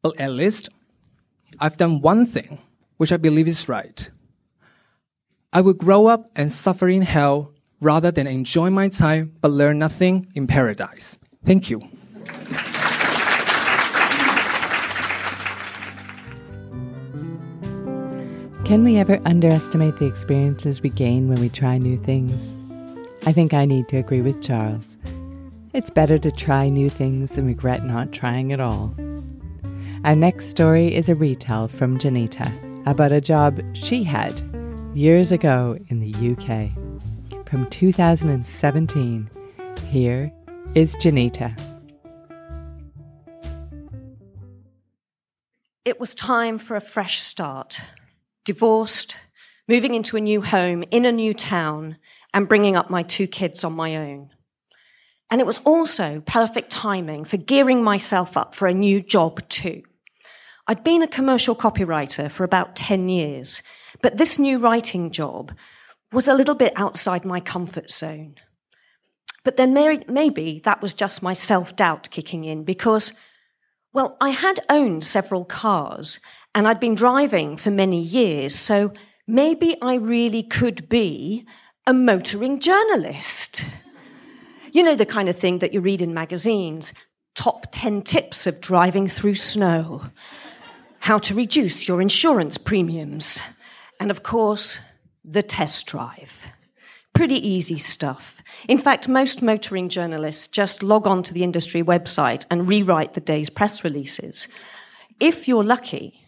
But 0.02 0.20
at 0.20 0.30
least 0.30 0.68
I've 1.58 1.76
done 1.76 2.00
one 2.00 2.26
thing 2.26 2.60
which 2.96 3.10
I 3.10 3.16
believe 3.16 3.48
is 3.48 3.68
right. 3.68 4.08
I 5.52 5.60
will 5.62 5.74
grow 5.74 6.06
up 6.06 6.30
and 6.36 6.52
suffer 6.52 6.88
in 6.88 7.02
hell 7.02 7.52
rather 7.80 8.12
than 8.12 8.28
enjoy 8.28 8.70
my 8.70 8.88
time 8.88 9.34
but 9.40 9.50
learn 9.50 9.80
nothing 9.80 10.28
in 10.36 10.46
paradise. 10.46 11.18
Thank 11.44 11.68
you. 11.68 11.80
Can 18.64 18.84
we 18.84 18.98
ever 18.98 19.20
underestimate 19.24 19.96
the 19.96 20.06
experiences 20.06 20.80
we 20.80 20.90
gain 20.90 21.28
when 21.28 21.40
we 21.40 21.48
try 21.48 21.78
new 21.78 21.98
things? 21.98 22.54
I 23.26 23.32
think 23.32 23.52
I 23.52 23.66
need 23.66 23.88
to 23.88 23.98
agree 23.98 24.22
with 24.22 24.42
Charles. 24.42 24.96
It's 25.74 25.90
better 25.90 26.18
to 26.18 26.30
try 26.30 26.68
new 26.68 26.88
things 26.88 27.32
than 27.32 27.46
regret 27.46 27.84
not 27.84 28.12
trying 28.12 28.52
at 28.52 28.60
all. 28.60 28.94
Our 30.04 30.16
next 30.16 30.46
story 30.46 30.94
is 30.94 31.10
a 31.10 31.14
retell 31.14 31.68
from 31.68 31.98
Janita 31.98 32.86
about 32.86 33.12
a 33.12 33.20
job 33.20 33.62
she 33.74 34.02
had 34.02 34.40
years 34.94 35.32
ago 35.32 35.78
in 35.88 36.00
the 36.00 36.12
UK. 36.32 36.70
From 37.46 37.68
2017, 37.68 39.30
here 39.88 40.32
is 40.74 40.96
Janita. 40.96 41.54
It 45.84 46.00
was 46.00 46.14
time 46.14 46.56
for 46.56 46.74
a 46.74 46.80
fresh 46.80 47.20
start. 47.20 47.82
Divorced, 48.44 49.16
moving 49.68 49.92
into 49.94 50.16
a 50.16 50.20
new 50.20 50.40
home 50.40 50.84
in 50.90 51.04
a 51.04 51.12
new 51.12 51.34
town, 51.34 51.96
and 52.32 52.48
bringing 52.48 52.76
up 52.76 52.90
my 52.90 53.02
two 53.02 53.26
kids 53.26 53.64
on 53.64 53.72
my 53.72 53.96
own. 53.96 54.30
And 55.30 55.40
it 55.40 55.46
was 55.46 55.60
also 55.64 56.22
perfect 56.26 56.70
timing 56.70 57.24
for 57.24 57.36
gearing 57.36 57.84
myself 57.84 58.36
up 58.36 58.54
for 58.54 58.66
a 58.66 58.74
new 58.74 59.00
job 59.00 59.48
too. 59.48 59.82
I'd 60.66 60.84
been 60.84 61.02
a 61.02 61.08
commercial 61.08 61.54
copywriter 61.54 62.30
for 62.30 62.44
about 62.44 62.76
10 62.76 63.08
years, 63.08 63.62
but 64.02 64.18
this 64.18 64.38
new 64.38 64.58
writing 64.58 65.10
job 65.10 65.52
was 66.12 66.28
a 66.28 66.34
little 66.34 66.54
bit 66.54 66.72
outside 66.76 67.24
my 67.24 67.40
comfort 67.40 67.90
zone. 67.90 68.36
But 69.44 69.56
then 69.56 69.72
maybe 69.72 70.60
that 70.64 70.82
was 70.82 70.94
just 70.94 71.22
my 71.22 71.32
self 71.32 71.74
doubt 71.74 72.10
kicking 72.10 72.44
in 72.44 72.64
because, 72.64 73.14
well, 73.92 74.16
I 74.20 74.30
had 74.30 74.60
owned 74.68 75.04
several 75.04 75.44
cars 75.44 76.20
and 76.54 76.68
I'd 76.68 76.80
been 76.80 76.94
driving 76.94 77.56
for 77.56 77.70
many 77.70 78.02
years, 78.02 78.54
so 78.54 78.92
maybe 79.26 79.76
I 79.80 79.94
really 79.94 80.42
could 80.42 80.88
be 80.88 81.46
a 81.86 81.92
motoring 81.92 82.60
journalist. 82.60 83.64
You 84.72 84.82
know, 84.82 84.94
the 84.94 85.06
kind 85.06 85.28
of 85.28 85.36
thing 85.36 85.58
that 85.58 85.72
you 85.74 85.80
read 85.80 86.02
in 86.02 86.14
magazines 86.14 86.92
top 87.34 87.66
10 87.72 88.02
tips 88.02 88.46
of 88.46 88.60
driving 88.60 89.08
through 89.08 89.34
snow, 89.34 90.10
how 91.00 91.16
to 91.16 91.34
reduce 91.34 91.88
your 91.88 92.02
insurance 92.02 92.58
premiums, 92.58 93.40
and 93.98 94.10
of 94.10 94.22
course, 94.22 94.80
the 95.24 95.42
test 95.42 95.86
drive. 95.86 96.52
Pretty 97.14 97.36
easy 97.36 97.78
stuff. 97.78 98.42
In 98.68 98.78
fact, 98.78 99.08
most 99.08 99.42
motoring 99.42 99.88
journalists 99.88 100.48
just 100.48 100.82
log 100.82 101.06
on 101.06 101.22
to 101.22 101.32
the 101.32 101.42
industry 101.42 101.82
website 101.82 102.44
and 102.50 102.68
rewrite 102.68 103.14
the 103.14 103.20
day's 103.20 103.48
press 103.48 103.84
releases. 103.84 104.46
If 105.18 105.48
you're 105.48 105.64
lucky, 105.64 106.26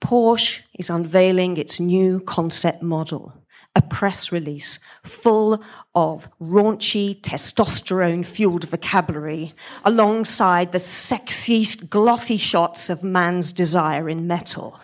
Porsche 0.00 0.62
is 0.78 0.90
unveiling 0.90 1.56
its 1.56 1.78
new 1.78 2.20
concept 2.20 2.82
model 2.82 3.40
a 3.80 3.82
press 3.82 4.30
release 4.30 4.78
full 5.02 5.62
of 5.94 6.28
raunchy, 6.38 7.18
testosterone 7.22 8.24
fueled 8.24 8.64
vocabulary 8.68 9.54
alongside 9.86 10.70
the 10.70 10.78
sexiest, 10.78 11.88
glossy 11.88 12.36
shots 12.36 12.90
of 12.90 13.02
man's 13.02 13.54
desire 13.54 14.06
in 14.10 14.26
metal. 14.26 14.78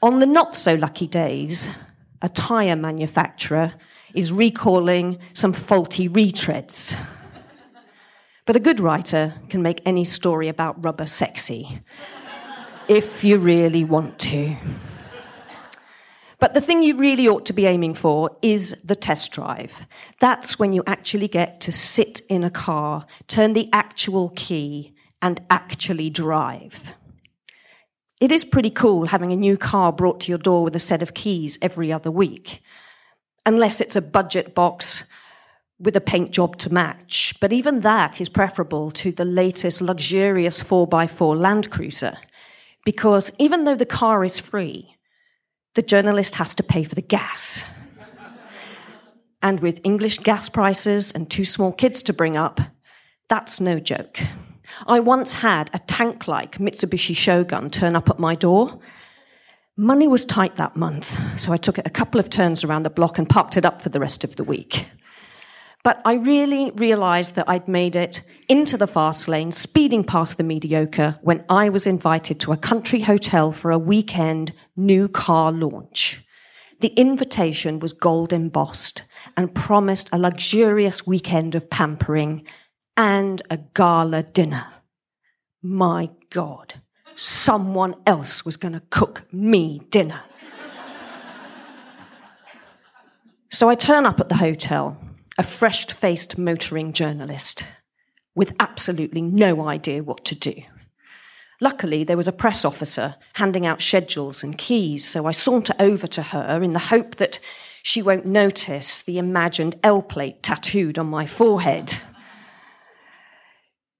On 0.00 0.20
the 0.20 0.26
not 0.26 0.54
so 0.54 0.74
lucky 0.76 1.08
days, 1.08 1.70
a 2.22 2.28
tyre 2.28 2.76
manufacturer 2.76 3.72
is 4.14 4.32
recalling 4.32 5.18
some 5.32 5.52
faulty 5.52 6.08
retreads. 6.08 6.96
But 8.44 8.54
a 8.54 8.60
good 8.60 8.78
writer 8.78 9.34
can 9.48 9.62
make 9.62 9.80
any 9.84 10.04
story 10.04 10.46
about 10.46 10.84
rubber 10.84 11.06
sexy, 11.06 11.80
if 12.86 13.24
you 13.24 13.38
really 13.38 13.84
want 13.84 14.20
to. 14.30 14.54
But 16.38 16.52
the 16.52 16.60
thing 16.60 16.82
you 16.82 16.96
really 16.96 17.26
ought 17.26 17.46
to 17.46 17.54
be 17.54 17.66
aiming 17.66 17.94
for 17.94 18.36
is 18.42 18.80
the 18.84 18.96
test 18.96 19.32
drive. 19.32 19.86
That's 20.20 20.58
when 20.58 20.72
you 20.72 20.82
actually 20.86 21.28
get 21.28 21.60
to 21.62 21.72
sit 21.72 22.20
in 22.28 22.44
a 22.44 22.50
car, 22.50 23.06
turn 23.26 23.54
the 23.54 23.68
actual 23.72 24.30
key, 24.36 24.94
and 25.22 25.40
actually 25.50 26.10
drive. 26.10 26.92
It 28.20 28.32
is 28.32 28.44
pretty 28.44 28.70
cool 28.70 29.06
having 29.06 29.32
a 29.32 29.36
new 29.36 29.56
car 29.56 29.92
brought 29.92 30.20
to 30.20 30.30
your 30.30 30.38
door 30.38 30.64
with 30.64 30.76
a 30.76 30.80
set 30.80 31.02
of 31.02 31.14
keys 31.14 31.58
every 31.62 31.92
other 31.92 32.10
week, 32.10 32.60
unless 33.44 33.80
it's 33.80 33.96
a 33.96 34.02
budget 34.02 34.54
box 34.54 35.04
with 35.78 35.96
a 35.96 36.00
paint 36.00 36.30
job 36.30 36.56
to 36.56 36.72
match. 36.72 37.34
But 37.40 37.52
even 37.52 37.80
that 37.80 38.20
is 38.20 38.28
preferable 38.28 38.90
to 38.92 39.12
the 39.12 39.26
latest 39.26 39.82
luxurious 39.82 40.62
4x4 40.62 41.38
Land 41.38 41.70
Cruiser, 41.70 42.16
because 42.84 43.32
even 43.38 43.64
though 43.64 43.74
the 43.74 43.86
car 43.86 44.24
is 44.24 44.40
free, 44.40 44.95
the 45.76 45.82
journalist 45.82 46.36
has 46.36 46.54
to 46.54 46.62
pay 46.62 46.82
for 46.82 46.94
the 46.94 47.02
gas. 47.02 47.62
and 49.42 49.60
with 49.60 49.80
English 49.84 50.18
gas 50.18 50.48
prices 50.48 51.12
and 51.12 51.30
two 51.30 51.44
small 51.44 51.70
kids 51.70 52.02
to 52.02 52.12
bring 52.12 52.34
up, 52.34 52.60
that's 53.28 53.60
no 53.60 53.78
joke. 53.78 54.18
I 54.86 55.00
once 55.00 55.34
had 55.34 55.70
a 55.72 55.78
tank 55.78 56.26
like 56.26 56.58
Mitsubishi 56.58 57.14
Shogun 57.14 57.70
turn 57.70 57.94
up 57.94 58.08
at 58.08 58.18
my 58.18 58.34
door. 58.34 58.80
Money 59.76 60.08
was 60.08 60.24
tight 60.24 60.56
that 60.56 60.74
month, 60.74 61.38
so 61.38 61.52
I 61.52 61.58
took 61.58 61.78
it 61.78 61.86
a 61.86 61.90
couple 61.90 62.18
of 62.18 62.30
turns 62.30 62.64
around 62.64 62.84
the 62.84 62.90
block 62.90 63.18
and 63.18 63.28
parked 63.28 63.58
it 63.58 63.66
up 63.66 63.82
for 63.82 63.90
the 63.90 64.00
rest 64.00 64.24
of 64.24 64.36
the 64.36 64.44
week. 64.44 64.86
But 65.86 66.02
I 66.04 66.14
really 66.14 66.72
realized 66.72 67.36
that 67.36 67.48
I'd 67.48 67.68
made 67.68 67.94
it 67.94 68.22
into 68.48 68.76
the 68.76 68.88
fast 68.88 69.28
lane, 69.28 69.52
speeding 69.52 70.02
past 70.02 70.36
the 70.36 70.42
mediocre, 70.42 71.16
when 71.22 71.44
I 71.48 71.68
was 71.68 71.86
invited 71.86 72.40
to 72.40 72.50
a 72.50 72.56
country 72.56 73.02
hotel 73.02 73.52
for 73.52 73.70
a 73.70 73.78
weekend 73.78 74.52
new 74.74 75.06
car 75.06 75.52
launch. 75.52 76.24
The 76.80 76.88
invitation 76.96 77.78
was 77.78 77.92
gold 77.92 78.32
embossed 78.32 79.04
and 79.36 79.54
promised 79.54 80.08
a 80.12 80.18
luxurious 80.18 81.06
weekend 81.06 81.54
of 81.54 81.70
pampering 81.70 82.44
and 82.96 83.40
a 83.48 83.56
gala 83.56 84.24
dinner. 84.24 84.66
My 85.62 86.10
God, 86.30 86.82
someone 87.14 87.94
else 88.04 88.44
was 88.44 88.56
going 88.56 88.74
to 88.74 88.82
cook 88.90 89.32
me 89.32 89.82
dinner. 89.90 90.22
so 93.52 93.68
I 93.68 93.76
turn 93.76 94.04
up 94.04 94.18
at 94.18 94.28
the 94.28 94.38
hotel 94.38 95.00
a 95.38 95.42
fresh 95.42 95.86
faced 95.86 96.38
motoring 96.38 96.92
journalist 96.92 97.66
with 98.34 98.54
absolutely 98.58 99.22
no 99.22 99.66
idea 99.68 100.02
what 100.02 100.24
to 100.24 100.34
do. 100.34 100.54
Luckily, 101.60 102.04
there 102.04 102.16
was 102.16 102.28
a 102.28 102.32
press 102.32 102.64
officer 102.64 103.16
handing 103.34 103.64
out 103.64 103.80
schedules 103.80 104.42
and 104.42 104.58
keys, 104.58 105.06
so 105.06 105.26
I 105.26 105.30
saunter 105.32 105.74
over 105.78 106.06
to 106.06 106.22
her 106.22 106.62
in 106.62 106.74
the 106.74 106.78
hope 106.78 107.16
that 107.16 107.38
she 107.82 108.02
won't 108.02 108.26
notice 108.26 109.00
the 109.00 109.18
imagined 109.18 109.78
L 109.82 110.02
plate 110.02 110.42
tattooed 110.42 110.98
on 110.98 111.06
my 111.06 111.26
forehead. 111.26 112.00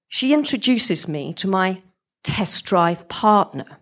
She 0.07 0.33
introduces 0.33 1.07
me 1.07 1.33
to 1.33 1.47
my 1.47 1.81
test 2.23 2.65
drive 2.65 3.07
partner. 3.07 3.79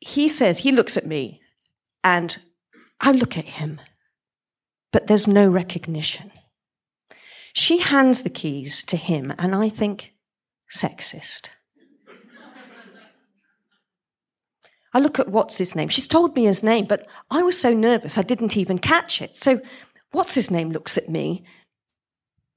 He 0.00 0.28
says, 0.28 0.60
he 0.60 0.72
looks 0.72 0.96
at 0.96 1.06
me, 1.06 1.40
and 2.02 2.38
I 3.00 3.12
look 3.12 3.36
at 3.36 3.44
him 3.44 3.80
but 4.92 5.06
there's 5.06 5.26
no 5.26 5.48
recognition. 5.48 6.30
She 7.52 7.78
hands 7.78 8.22
the 8.22 8.30
keys 8.30 8.82
to 8.84 8.96
him, 8.96 9.34
and 9.38 9.54
I 9.54 9.68
think, 9.68 10.14
sexist. 10.70 11.50
I 14.94 14.98
look 14.98 15.18
at 15.18 15.28
what's 15.28 15.58
his 15.58 15.74
name. 15.74 15.88
She's 15.88 16.06
told 16.06 16.36
me 16.36 16.44
his 16.44 16.62
name, 16.62 16.84
but 16.84 17.06
I 17.30 17.42
was 17.42 17.58
so 17.58 17.72
nervous 17.72 18.18
I 18.18 18.22
didn't 18.22 18.56
even 18.56 18.78
catch 18.78 19.22
it. 19.22 19.36
So, 19.36 19.60
what's 20.10 20.34
his 20.34 20.50
name 20.50 20.70
looks 20.70 20.98
at 20.98 21.08
me, 21.08 21.44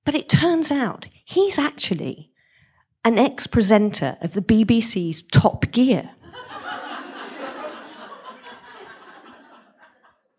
but 0.03 0.15
it 0.15 0.27
turns 0.27 0.71
out 0.71 1.07
he's 1.23 1.57
actually 1.57 2.31
an 3.05 3.17
ex 3.17 3.47
presenter 3.47 4.17
of 4.21 4.33
the 4.33 4.41
BBC's 4.41 5.23
Top 5.23 5.71
Gear. 5.71 6.11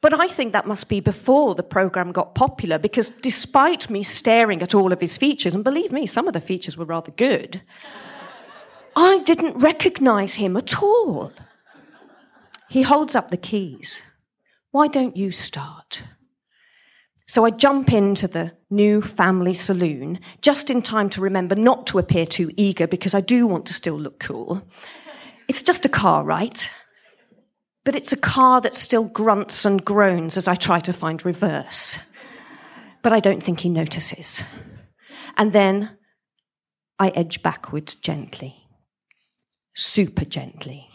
But 0.07 0.21
I 0.21 0.29
think 0.29 0.53
that 0.53 0.69
must 0.69 0.89
be 0.89 1.01
before 1.01 1.57
the 1.57 1.65
program 1.65 2.13
got 2.13 2.37
popular 2.37 2.79
because 2.79 3.09
despite 3.09 3.91
me 3.91 4.05
staring 4.05 4.63
at 4.63 4.73
all 4.73 4.93
of 4.93 5.01
his 5.01 5.17
features, 5.17 5.53
and 5.53 5.65
believe 5.65 5.91
me, 5.91 6.07
some 6.07 6.29
of 6.29 6.33
the 6.33 6.41
features 6.41 6.77
were 6.77 6.85
rather 6.85 7.11
good, 7.11 7.63
I 8.95 9.19
didn't 9.25 9.59
recognize 9.59 10.37
him 10.37 10.57
at 10.57 10.81
all. 10.81 11.33
He 12.69 12.83
holds 12.83 13.17
up 13.17 13.31
the 13.31 13.37
keys. 13.37 14.03
Why 14.71 14.87
don't 14.87 15.17
you 15.17 15.33
start? 15.33 16.05
So 17.27 17.45
I 17.45 17.51
jump 17.51 17.93
into 17.93 18.29
the 18.29 18.53
new 18.71 19.03
family 19.03 19.55
saloon 19.55 20.21
just 20.41 20.71
in 20.71 20.83
time 20.83 21.11
to 21.11 21.21
remember 21.21 21.57
not 21.57 21.85
to 21.89 21.99
appear 21.99 22.27
too 22.27 22.53
eager 22.57 22.87
because 22.87 23.13
I 23.13 23.23
do 23.23 23.49
want 23.49 23.67
to 23.67 23.75
still 23.75 23.99
look 23.99 24.21
cool. 24.21 24.63
It's 25.49 25.65
just 25.65 25.85
a 25.85 25.89
car, 25.89 26.23
right? 26.23 26.73
But 27.87 27.95
it's 27.95 28.13
a 28.13 28.17
car 28.17 28.61
that 28.61 28.75
still 28.75 29.05
grunts 29.05 29.65
and 29.65 29.85
groans 29.85 30.37
as 30.37 30.49
I 30.49 30.57
try 30.57 30.81
to 30.81 30.93
find 30.93 31.25
reverse. 31.25 32.01
But 33.01 33.13
I 33.13 33.21
don't 33.21 33.41
think 33.41 33.61
he 33.61 33.69
notices. 33.69 34.43
And 35.37 35.53
then 35.53 35.97
I 36.99 37.11
edge 37.11 37.45
backwards 37.45 37.95
gently, 37.95 38.57
super 39.73 40.25
gently. 40.25 40.89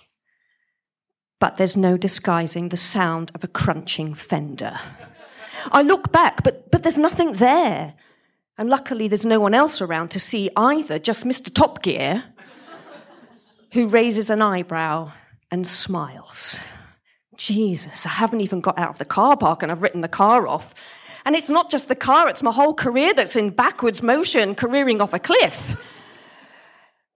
But 1.39 1.55
there's 1.55 1.77
no 1.77 1.95
disguising 1.95 2.67
the 2.67 2.77
sound 2.77 3.31
of 3.33 3.45
a 3.45 3.47
crunching 3.47 4.13
fender. 4.13 4.77
I 5.71 5.83
look 5.83 6.11
back, 6.11 6.43
but, 6.43 6.71
but 6.71 6.83
there's 6.83 6.97
nothing 6.97 7.31
there. 7.31 7.95
And 8.57 8.69
luckily, 8.69 9.07
there's 9.07 9.25
no 9.25 9.39
one 9.39 9.53
else 9.53 9.81
around 9.81 10.11
to 10.11 10.19
see 10.19 10.49
either, 10.57 10.99
just 10.99 11.23
Mr. 11.23 11.53
Top 11.53 11.83
Gear, 11.83 12.25
who 13.71 13.87
raises 13.87 14.29
an 14.29 14.41
eyebrow 14.41 15.13
and 15.49 15.65
smiles. 15.65 16.59
Jesus, 17.41 18.05
I 18.05 18.09
haven't 18.09 18.41
even 18.41 18.61
got 18.61 18.77
out 18.77 18.91
of 18.91 18.97
the 18.99 19.05
car 19.05 19.35
park 19.35 19.63
and 19.63 19.71
I've 19.71 19.81
written 19.81 20.01
the 20.01 20.07
car 20.07 20.47
off. 20.47 20.75
And 21.25 21.35
it's 21.35 21.49
not 21.49 21.71
just 21.71 21.87
the 21.87 21.95
car, 21.95 22.29
it's 22.29 22.43
my 22.43 22.51
whole 22.51 22.75
career 22.75 23.15
that's 23.15 23.35
in 23.35 23.49
backwards 23.49 24.03
motion, 24.03 24.53
careering 24.53 25.01
off 25.01 25.11
a 25.11 25.17
cliff. 25.17 25.75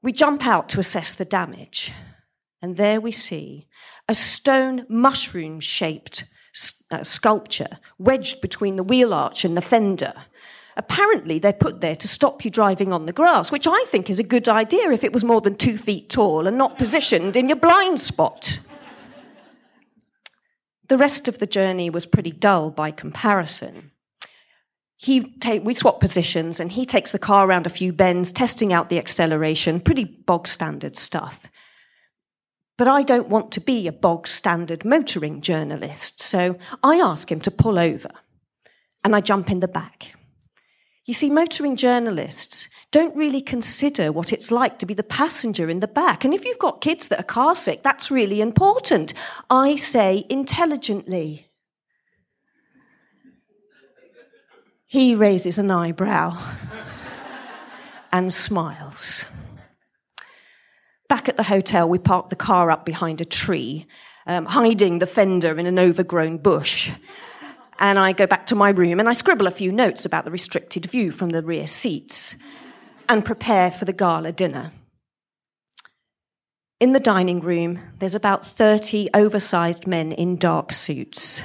We 0.02 0.12
jump 0.12 0.48
out 0.48 0.68
to 0.70 0.80
assess 0.80 1.14
the 1.14 1.26
damage. 1.26 1.94
And 2.60 2.76
there 2.76 3.00
we 3.00 3.12
see 3.12 3.68
a 4.10 4.16
stone 4.16 4.88
mushroom 4.90 5.60
shaped 5.60 6.24
uh, 6.90 7.04
sculpture 7.04 7.78
wedged 8.00 8.42
between 8.42 8.78
the 8.78 8.84
wheel 8.84 9.14
arch 9.14 9.46
and 9.46 9.56
the 9.56 9.62
fender. 9.62 10.14
Apparently, 10.76 11.38
they're 11.38 11.54
put 11.54 11.82
there 11.82 11.96
to 11.98 12.08
stop 12.08 12.44
you 12.44 12.50
driving 12.50 12.92
on 12.92 13.06
the 13.06 13.14
grass, 13.14 13.52
which 13.52 13.68
I 13.68 13.84
think 13.90 14.10
is 14.10 14.20
a 14.20 14.24
good 14.24 14.50
idea 14.50 14.90
if 14.90 15.04
it 15.04 15.14
was 15.14 15.24
more 15.24 15.42
than 15.42 15.56
two 15.56 15.78
feet 15.78 16.10
tall 16.10 16.48
and 16.48 16.58
not 16.58 16.80
positioned 16.80 17.38
in 17.38 17.48
your 17.48 17.58
blind 17.58 18.02
spot. 18.02 18.60
The 20.88 20.98
rest 20.98 21.28
of 21.28 21.40
the 21.40 21.48
journey 21.48 21.90
was 21.90 22.06
pretty 22.06 22.32
dull 22.32 22.70
by 22.70 22.92
comparison. 22.92 23.92
He 24.98 25.38
take, 25.40 25.64
we 25.64 25.74
swap 25.74 26.00
positions 26.00 26.60
and 26.60 26.72
he 26.72 26.86
takes 26.86 27.12
the 27.12 27.20
car 27.20 27.48
around 27.48 27.68
a 27.68 27.72
few 27.72 27.92
bends, 27.92 28.32
testing 28.32 28.72
out 28.72 28.90
the 28.90 28.98
acceleration, 28.98 29.80
pretty 29.80 30.04
bog 30.04 30.48
standard 30.48 30.96
stuff. 30.96 31.50
But 32.78 32.88
I 32.88 33.04
don't 33.04 33.30
want 33.30 33.52
to 33.54 33.62
be 33.62 33.88
a 33.88 33.92
bog 33.92 34.28
standard 34.28 34.84
motoring 34.86 35.42
journalist, 35.42 36.22
so 36.22 36.58
I 36.84 36.98
ask 36.98 37.32
him 37.32 37.40
to 37.42 37.52
pull 37.52 37.80
over 37.80 38.10
and 39.04 39.16
I 39.16 39.22
jump 39.22 39.50
in 39.50 39.60
the 39.60 39.68
back. 39.68 40.16
You 41.06 41.14
see, 41.14 41.30
motoring 41.30 41.76
journalists 41.76 42.68
don't 42.92 43.16
really 43.16 43.42
consider 43.42 44.12
what 44.12 44.34
it's 44.34 44.52
like 44.52 44.80
to 44.80 44.88
be 44.88 44.96
the 44.96 45.04
passenger 45.04 45.70
in 45.70 45.80
the 45.80 45.88
back. 45.88 46.26
And 46.26 46.34
if 46.34 46.46
you've 46.46 46.60
got 46.60 46.82
kids 46.82 47.10
that 47.10 47.20
are 47.20 47.24
car 47.24 47.54
sick, 47.54 47.84
that's 47.84 48.10
really 48.10 48.42
important. 48.42 49.14
I 49.50 49.76
say 49.76 50.26
intelligently. 50.30 51.52
He 54.88 55.14
raises 55.14 55.60
an 55.60 55.70
eyebrow 55.70 56.42
and 58.12 58.34
smiles. 58.34 59.26
Back 61.08 61.30
at 61.30 61.38
the 61.38 61.44
hotel, 61.44 61.88
we 61.88 62.00
parked 62.00 62.32
the 62.32 62.36
car 62.36 62.72
up 62.72 62.84
behind 62.84 63.22
a 63.22 63.26
tree, 63.26 63.86
um, 64.26 64.48
hiding 64.48 64.98
the 64.98 65.06
fender 65.06 65.60
in 65.60 65.68
an 65.68 65.78
overgrown 65.78 66.40
bush 66.40 66.92
and 67.80 68.00
I 68.00 68.14
go 68.14 68.26
back 68.28 68.46
to 68.48 68.56
my 68.56 68.70
room 68.70 69.00
and 69.00 69.10
I 69.10 69.14
scribble 69.14 69.48
a 69.48 69.52
few 69.52 69.72
notes 69.72 70.06
about 70.06 70.26
the 70.26 70.32
restricted 70.32 70.86
view 70.86 71.12
from 71.12 71.30
the 71.30 71.44
rear 71.44 71.68
seats 71.68 72.36
and 73.10 73.26
prepare 73.26 73.70
for 73.70 73.86
the 73.86 73.94
gala 73.94 74.32
dinner. 74.32 74.72
In 76.80 76.94
the 76.94 77.00
dining 77.00 77.40
room, 77.40 77.80
there's 78.00 78.16
about 78.16 78.46
30 78.46 79.10
oversized 79.14 79.88
men 79.88 80.12
in 80.12 80.36
dark 80.36 80.74
suits, 80.74 81.44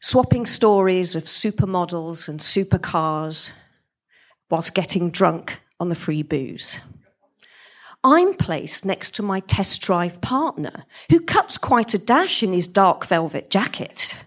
swapping 0.00 0.46
stories 0.46 1.14
of 1.14 1.24
supermodels 1.24 2.28
and 2.28 2.40
supercars 2.40 3.52
whilst 4.50 4.74
getting 4.74 5.10
drunk 5.10 5.60
on 5.78 5.88
the 5.88 5.94
free 5.94 6.22
booze. 6.22 6.80
I'm 8.02 8.34
placed 8.34 8.84
next 8.84 9.14
to 9.16 9.22
my 9.22 9.40
test 9.40 9.80
drive 9.80 10.20
partner, 10.20 10.84
who 11.10 11.20
cuts 11.20 11.56
quite 11.56 11.94
a 11.94 11.98
dash 11.98 12.42
in 12.42 12.52
his 12.52 12.66
dark 12.66 13.06
velvet 13.06 13.50
jacket. 13.50 14.22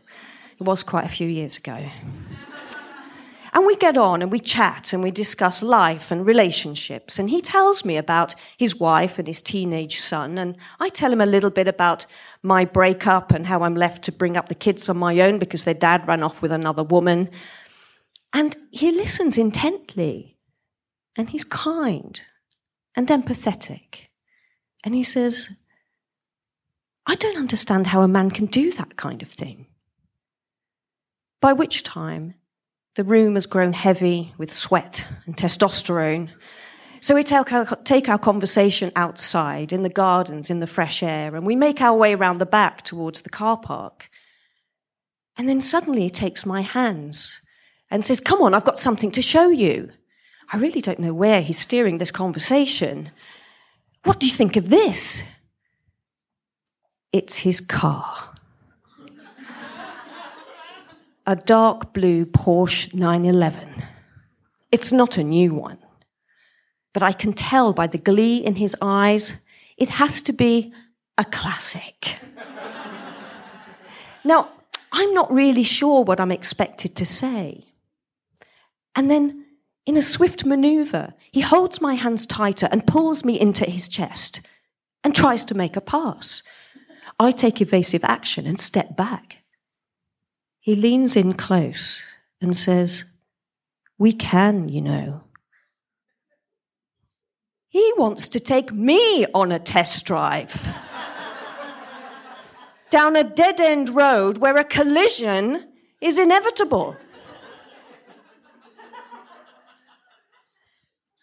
It 0.60 0.64
was 0.64 0.84
quite 0.84 1.06
a 1.06 1.10
few 1.10 1.28
years 1.28 1.58
ago. 1.58 1.90
And 3.54 3.66
we 3.66 3.76
get 3.76 3.98
on 3.98 4.22
and 4.22 4.32
we 4.32 4.40
chat 4.40 4.94
and 4.94 5.02
we 5.02 5.10
discuss 5.10 5.64
life 5.64 6.12
and 6.12 6.26
relationships. 6.26 7.18
And 7.18 7.30
he 7.30 7.42
tells 7.42 7.86
me 7.86 7.98
about 7.98 8.36
his 8.58 8.76
wife 8.76 9.18
and 9.18 9.28
his 9.28 9.42
teenage 9.42 10.00
son. 10.00 10.38
And 10.38 10.58
I 10.80 10.90
tell 10.90 11.12
him 11.12 11.22
a 11.22 11.26
little 11.26 11.50
bit 11.50 11.68
about 11.68 12.06
my 12.44 12.66
breakup 12.66 13.32
and 13.32 13.48
how 13.48 13.64
I'm 13.64 13.76
left 13.76 14.04
to 14.04 14.12
bring 14.12 14.38
up 14.38 14.50
the 14.50 14.56
kids 14.56 14.90
on 14.90 14.98
my 14.98 15.20
own 15.22 15.40
because 15.40 15.64
their 15.64 15.74
dad 15.74 16.08
ran 16.08 16.24
off 16.24 16.42
with 16.42 16.52
another 16.52 16.84
woman. 16.84 17.30
And 18.34 18.56
he 18.72 18.92
listens 18.92 19.38
intently. 19.38 20.38
And 21.16 21.30
he's 21.30 21.44
kind 21.44 22.22
and 22.96 23.08
empathetic. 23.08 24.10
And 24.84 24.94
he 24.94 25.04
says, 25.04 25.58
I 27.06 27.16
don't 27.16 27.38
understand 27.38 27.88
how 27.88 28.02
a 28.02 28.08
man 28.08 28.30
can 28.30 28.48
do 28.48 28.72
that 28.74 28.98
kind 28.98 29.22
of 29.22 29.30
thing. 29.30 29.67
By 31.40 31.54
which 31.54 31.84
time, 31.84 32.34
the 32.96 33.04
room 33.04 33.36
has 33.36 33.46
grown 33.46 33.74
heavy 33.74 34.34
with 34.40 34.52
sweat 34.52 35.08
and 35.26 35.38
testosterone. 35.38 36.32
So 37.00 37.14
we 37.14 37.24
take 37.24 37.54
our, 38.10 38.18
conversation 38.18 38.92
outside, 38.96 39.72
in 39.72 39.84
the 39.84 39.90
gardens, 39.90 40.50
in 40.50 40.62
the 40.62 40.68
fresh 40.68 41.04
air, 41.04 41.36
and 41.36 41.46
we 41.46 41.56
make 41.56 41.80
our 41.80 41.96
way 41.96 42.16
around 42.16 42.40
the 42.40 42.46
back 42.48 42.82
towards 42.82 43.22
the 43.22 43.30
car 43.30 43.56
park. 43.56 44.10
And 45.38 45.48
then 45.48 45.62
suddenly 45.62 46.02
he 46.02 46.10
takes 46.10 46.44
my 46.44 46.62
hands 46.62 47.40
and 47.92 48.04
says, 48.04 48.20
Come 48.20 48.42
on, 48.42 48.56
I've 48.56 48.66
got 48.66 48.80
something 48.80 49.12
to 49.12 49.22
show 49.22 49.50
you. 49.50 49.92
I 50.52 50.58
really 50.58 50.82
don't 50.82 51.00
know 51.00 51.14
where 51.14 51.42
he's 51.42 51.60
steering 51.60 52.00
this 52.00 52.10
conversation. 52.10 53.12
What 54.06 54.20
do 54.20 54.26
you 54.26 54.34
think 54.34 54.56
of 54.56 54.70
this? 54.70 55.24
It's 57.12 57.40
his 57.40 57.62
car 57.62 58.34
a 61.28 61.36
dark 61.36 61.94
blue 61.94 62.26
Porsche 62.26 62.94
911. 62.94 63.84
It's 64.72 64.94
not 64.94 65.18
a 65.18 65.24
new 65.24 65.54
one, 65.54 65.78
but 66.94 67.04
I 67.04 67.12
can 67.12 67.34
tell 67.34 67.74
by 67.74 67.86
the 67.86 67.98
glee 67.98 68.38
in 68.38 68.56
his 68.56 68.76
eyes 68.82 69.44
it 69.78 69.90
has 69.90 70.22
to 70.24 70.34
be 70.34 70.74
a 71.18 71.26
classic. 71.26 72.20
now, 74.24 74.50
I'm 74.94 75.14
not 75.14 75.32
really 75.32 75.64
sure 75.64 76.06
what 76.06 76.22
I'm 76.22 76.32
expected 76.32 76.96
to 76.96 77.06
say. 77.06 77.66
And 78.96 79.12
then, 79.12 79.46
in 79.86 79.98
a 79.98 80.02
swift 80.02 80.46
maneuver, 80.46 81.14
he 81.32 81.42
holds 81.42 81.82
my 81.82 81.96
hands 81.96 82.26
tighter 82.26 82.70
and 82.72 82.88
pulls 82.88 83.26
me 83.26 83.38
into 83.40 83.70
his 83.70 83.90
chest 83.90 84.42
and 85.04 85.14
tries 85.14 85.44
to 85.46 85.56
make 85.56 85.76
a 85.76 85.82
pass. 85.82 86.42
I 87.20 87.32
take 87.32 87.60
evasive 87.60 88.06
action 88.06 88.48
and 88.48 88.60
step 88.60 88.96
back. 88.96 89.44
He 90.68 90.76
leans 90.76 91.16
in 91.16 91.32
close 91.32 92.04
and 92.42 92.54
says, 92.54 93.06
We 93.98 94.12
can, 94.12 94.68
you 94.68 94.82
know. 94.82 95.24
He 97.70 97.94
wants 97.96 98.28
to 98.28 98.42
take 98.42 98.74
me 98.74 99.26
on 99.28 99.54
a 99.54 99.60
test 99.60 100.04
drive. 100.04 100.54
Down 102.90 103.16
a 103.16 103.24
dead 103.24 103.62
end 103.62 103.96
road 103.96 104.40
where 104.40 104.58
a 104.58 104.66
collision 104.66 105.64
is 106.02 106.18
inevitable. 106.18 106.98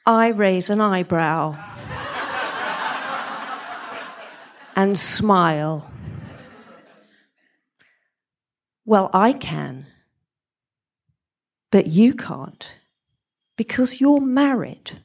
I 0.06 0.28
raise 0.28 0.70
an 0.70 0.80
eyebrow 0.80 1.52
and 4.74 4.98
smile. 4.98 5.90
Well, 8.84 9.10
I 9.12 9.32
can. 9.32 9.86
But 11.70 11.86
you 11.88 12.14
can't 12.14 12.78
because 13.56 14.00
you're 14.00 14.20
married. 14.20 15.02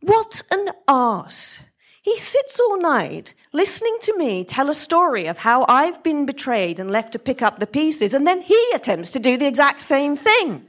What 0.00 0.42
an 0.50 0.68
ass. 0.88 1.64
He 2.02 2.18
sits 2.18 2.60
all 2.60 2.80
night 2.80 3.34
listening 3.52 3.96
to 4.02 4.16
me 4.18 4.44
tell 4.44 4.68
a 4.68 4.74
story 4.74 5.26
of 5.26 5.38
how 5.38 5.64
I've 5.68 6.02
been 6.02 6.26
betrayed 6.26 6.78
and 6.78 6.90
left 6.90 7.12
to 7.12 7.18
pick 7.18 7.40
up 7.40 7.58
the 7.58 7.66
pieces, 7.66 8.14
and 8.14 8.26
then 8.26 8.42
he 8.42 8.62
attempts 8.74 9.10
to 9.12 9.18
do 9.18 9.38
the 9.38 9.46
exact 9.46 9.80
same 9.80 10.16
thing. 10.16 10.66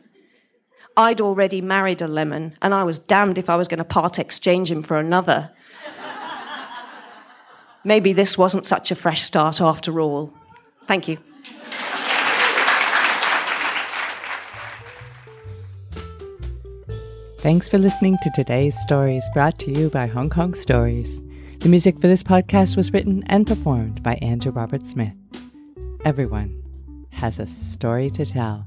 I'd 0.95 1.19
already 1.19 1.59
married 1.59 2.01
a 2.01 2.07
lemon, 2.07 2.57
and 2.61 2.73
I 2.73 2.83
was 2.83 2.99
damned 2.99 3.37
if 3.37 3.49
I 3.49 3.57
was 3.57 3.67
going 3.67 3.79
to 3.79 3.83
part 3.83 4.17
exchange 4.17 4.71
him 4.71 4.81
for 4.81 4.97
another. 4.97 5.51
Maybe 7.83 8.13
this 8.13 8.37
wasn't 8.37 8.65
such 8.65 8.89
a 8.91 8.95
fresh 8.95 9.21
start 9.23 9.59
after 9.59 9.99
all. 9.99 10.33
Thank 10.87 11.09
you. 11.09 11.17
Thanks 17.45 17.69
for 17.69 17.77
listening 17.77 18.17
to 18.23 18.31
today's 18.31 18.75
stories 18.75 19.23
brought 19.31 19.59
to 19.59 19.71
you 19.71 19.91
by 19.91 20.07
Hong 20.07 20.31
Kong 20.31 20.55
Stories. 20.55 21.21
The 21.59 21.69
music 21.69 22.01
for 22.01 22.07
this 22.07 22.23
podcast 22.23 22.75
was 22.75 22.91
written 22.91 23.23
and 23.27 23.45
performed 23.45 24.01
by 24.01 24.15
Andrew 24.15 24.51
Robert 24.51 24.87
Smith. 24.87 25.13
Everyone 26.03 26.59
has 27.11 27.37
a 27.37 27.45
story 27.45 28.09
to 28.09 28.25
tell. 28.25 28.65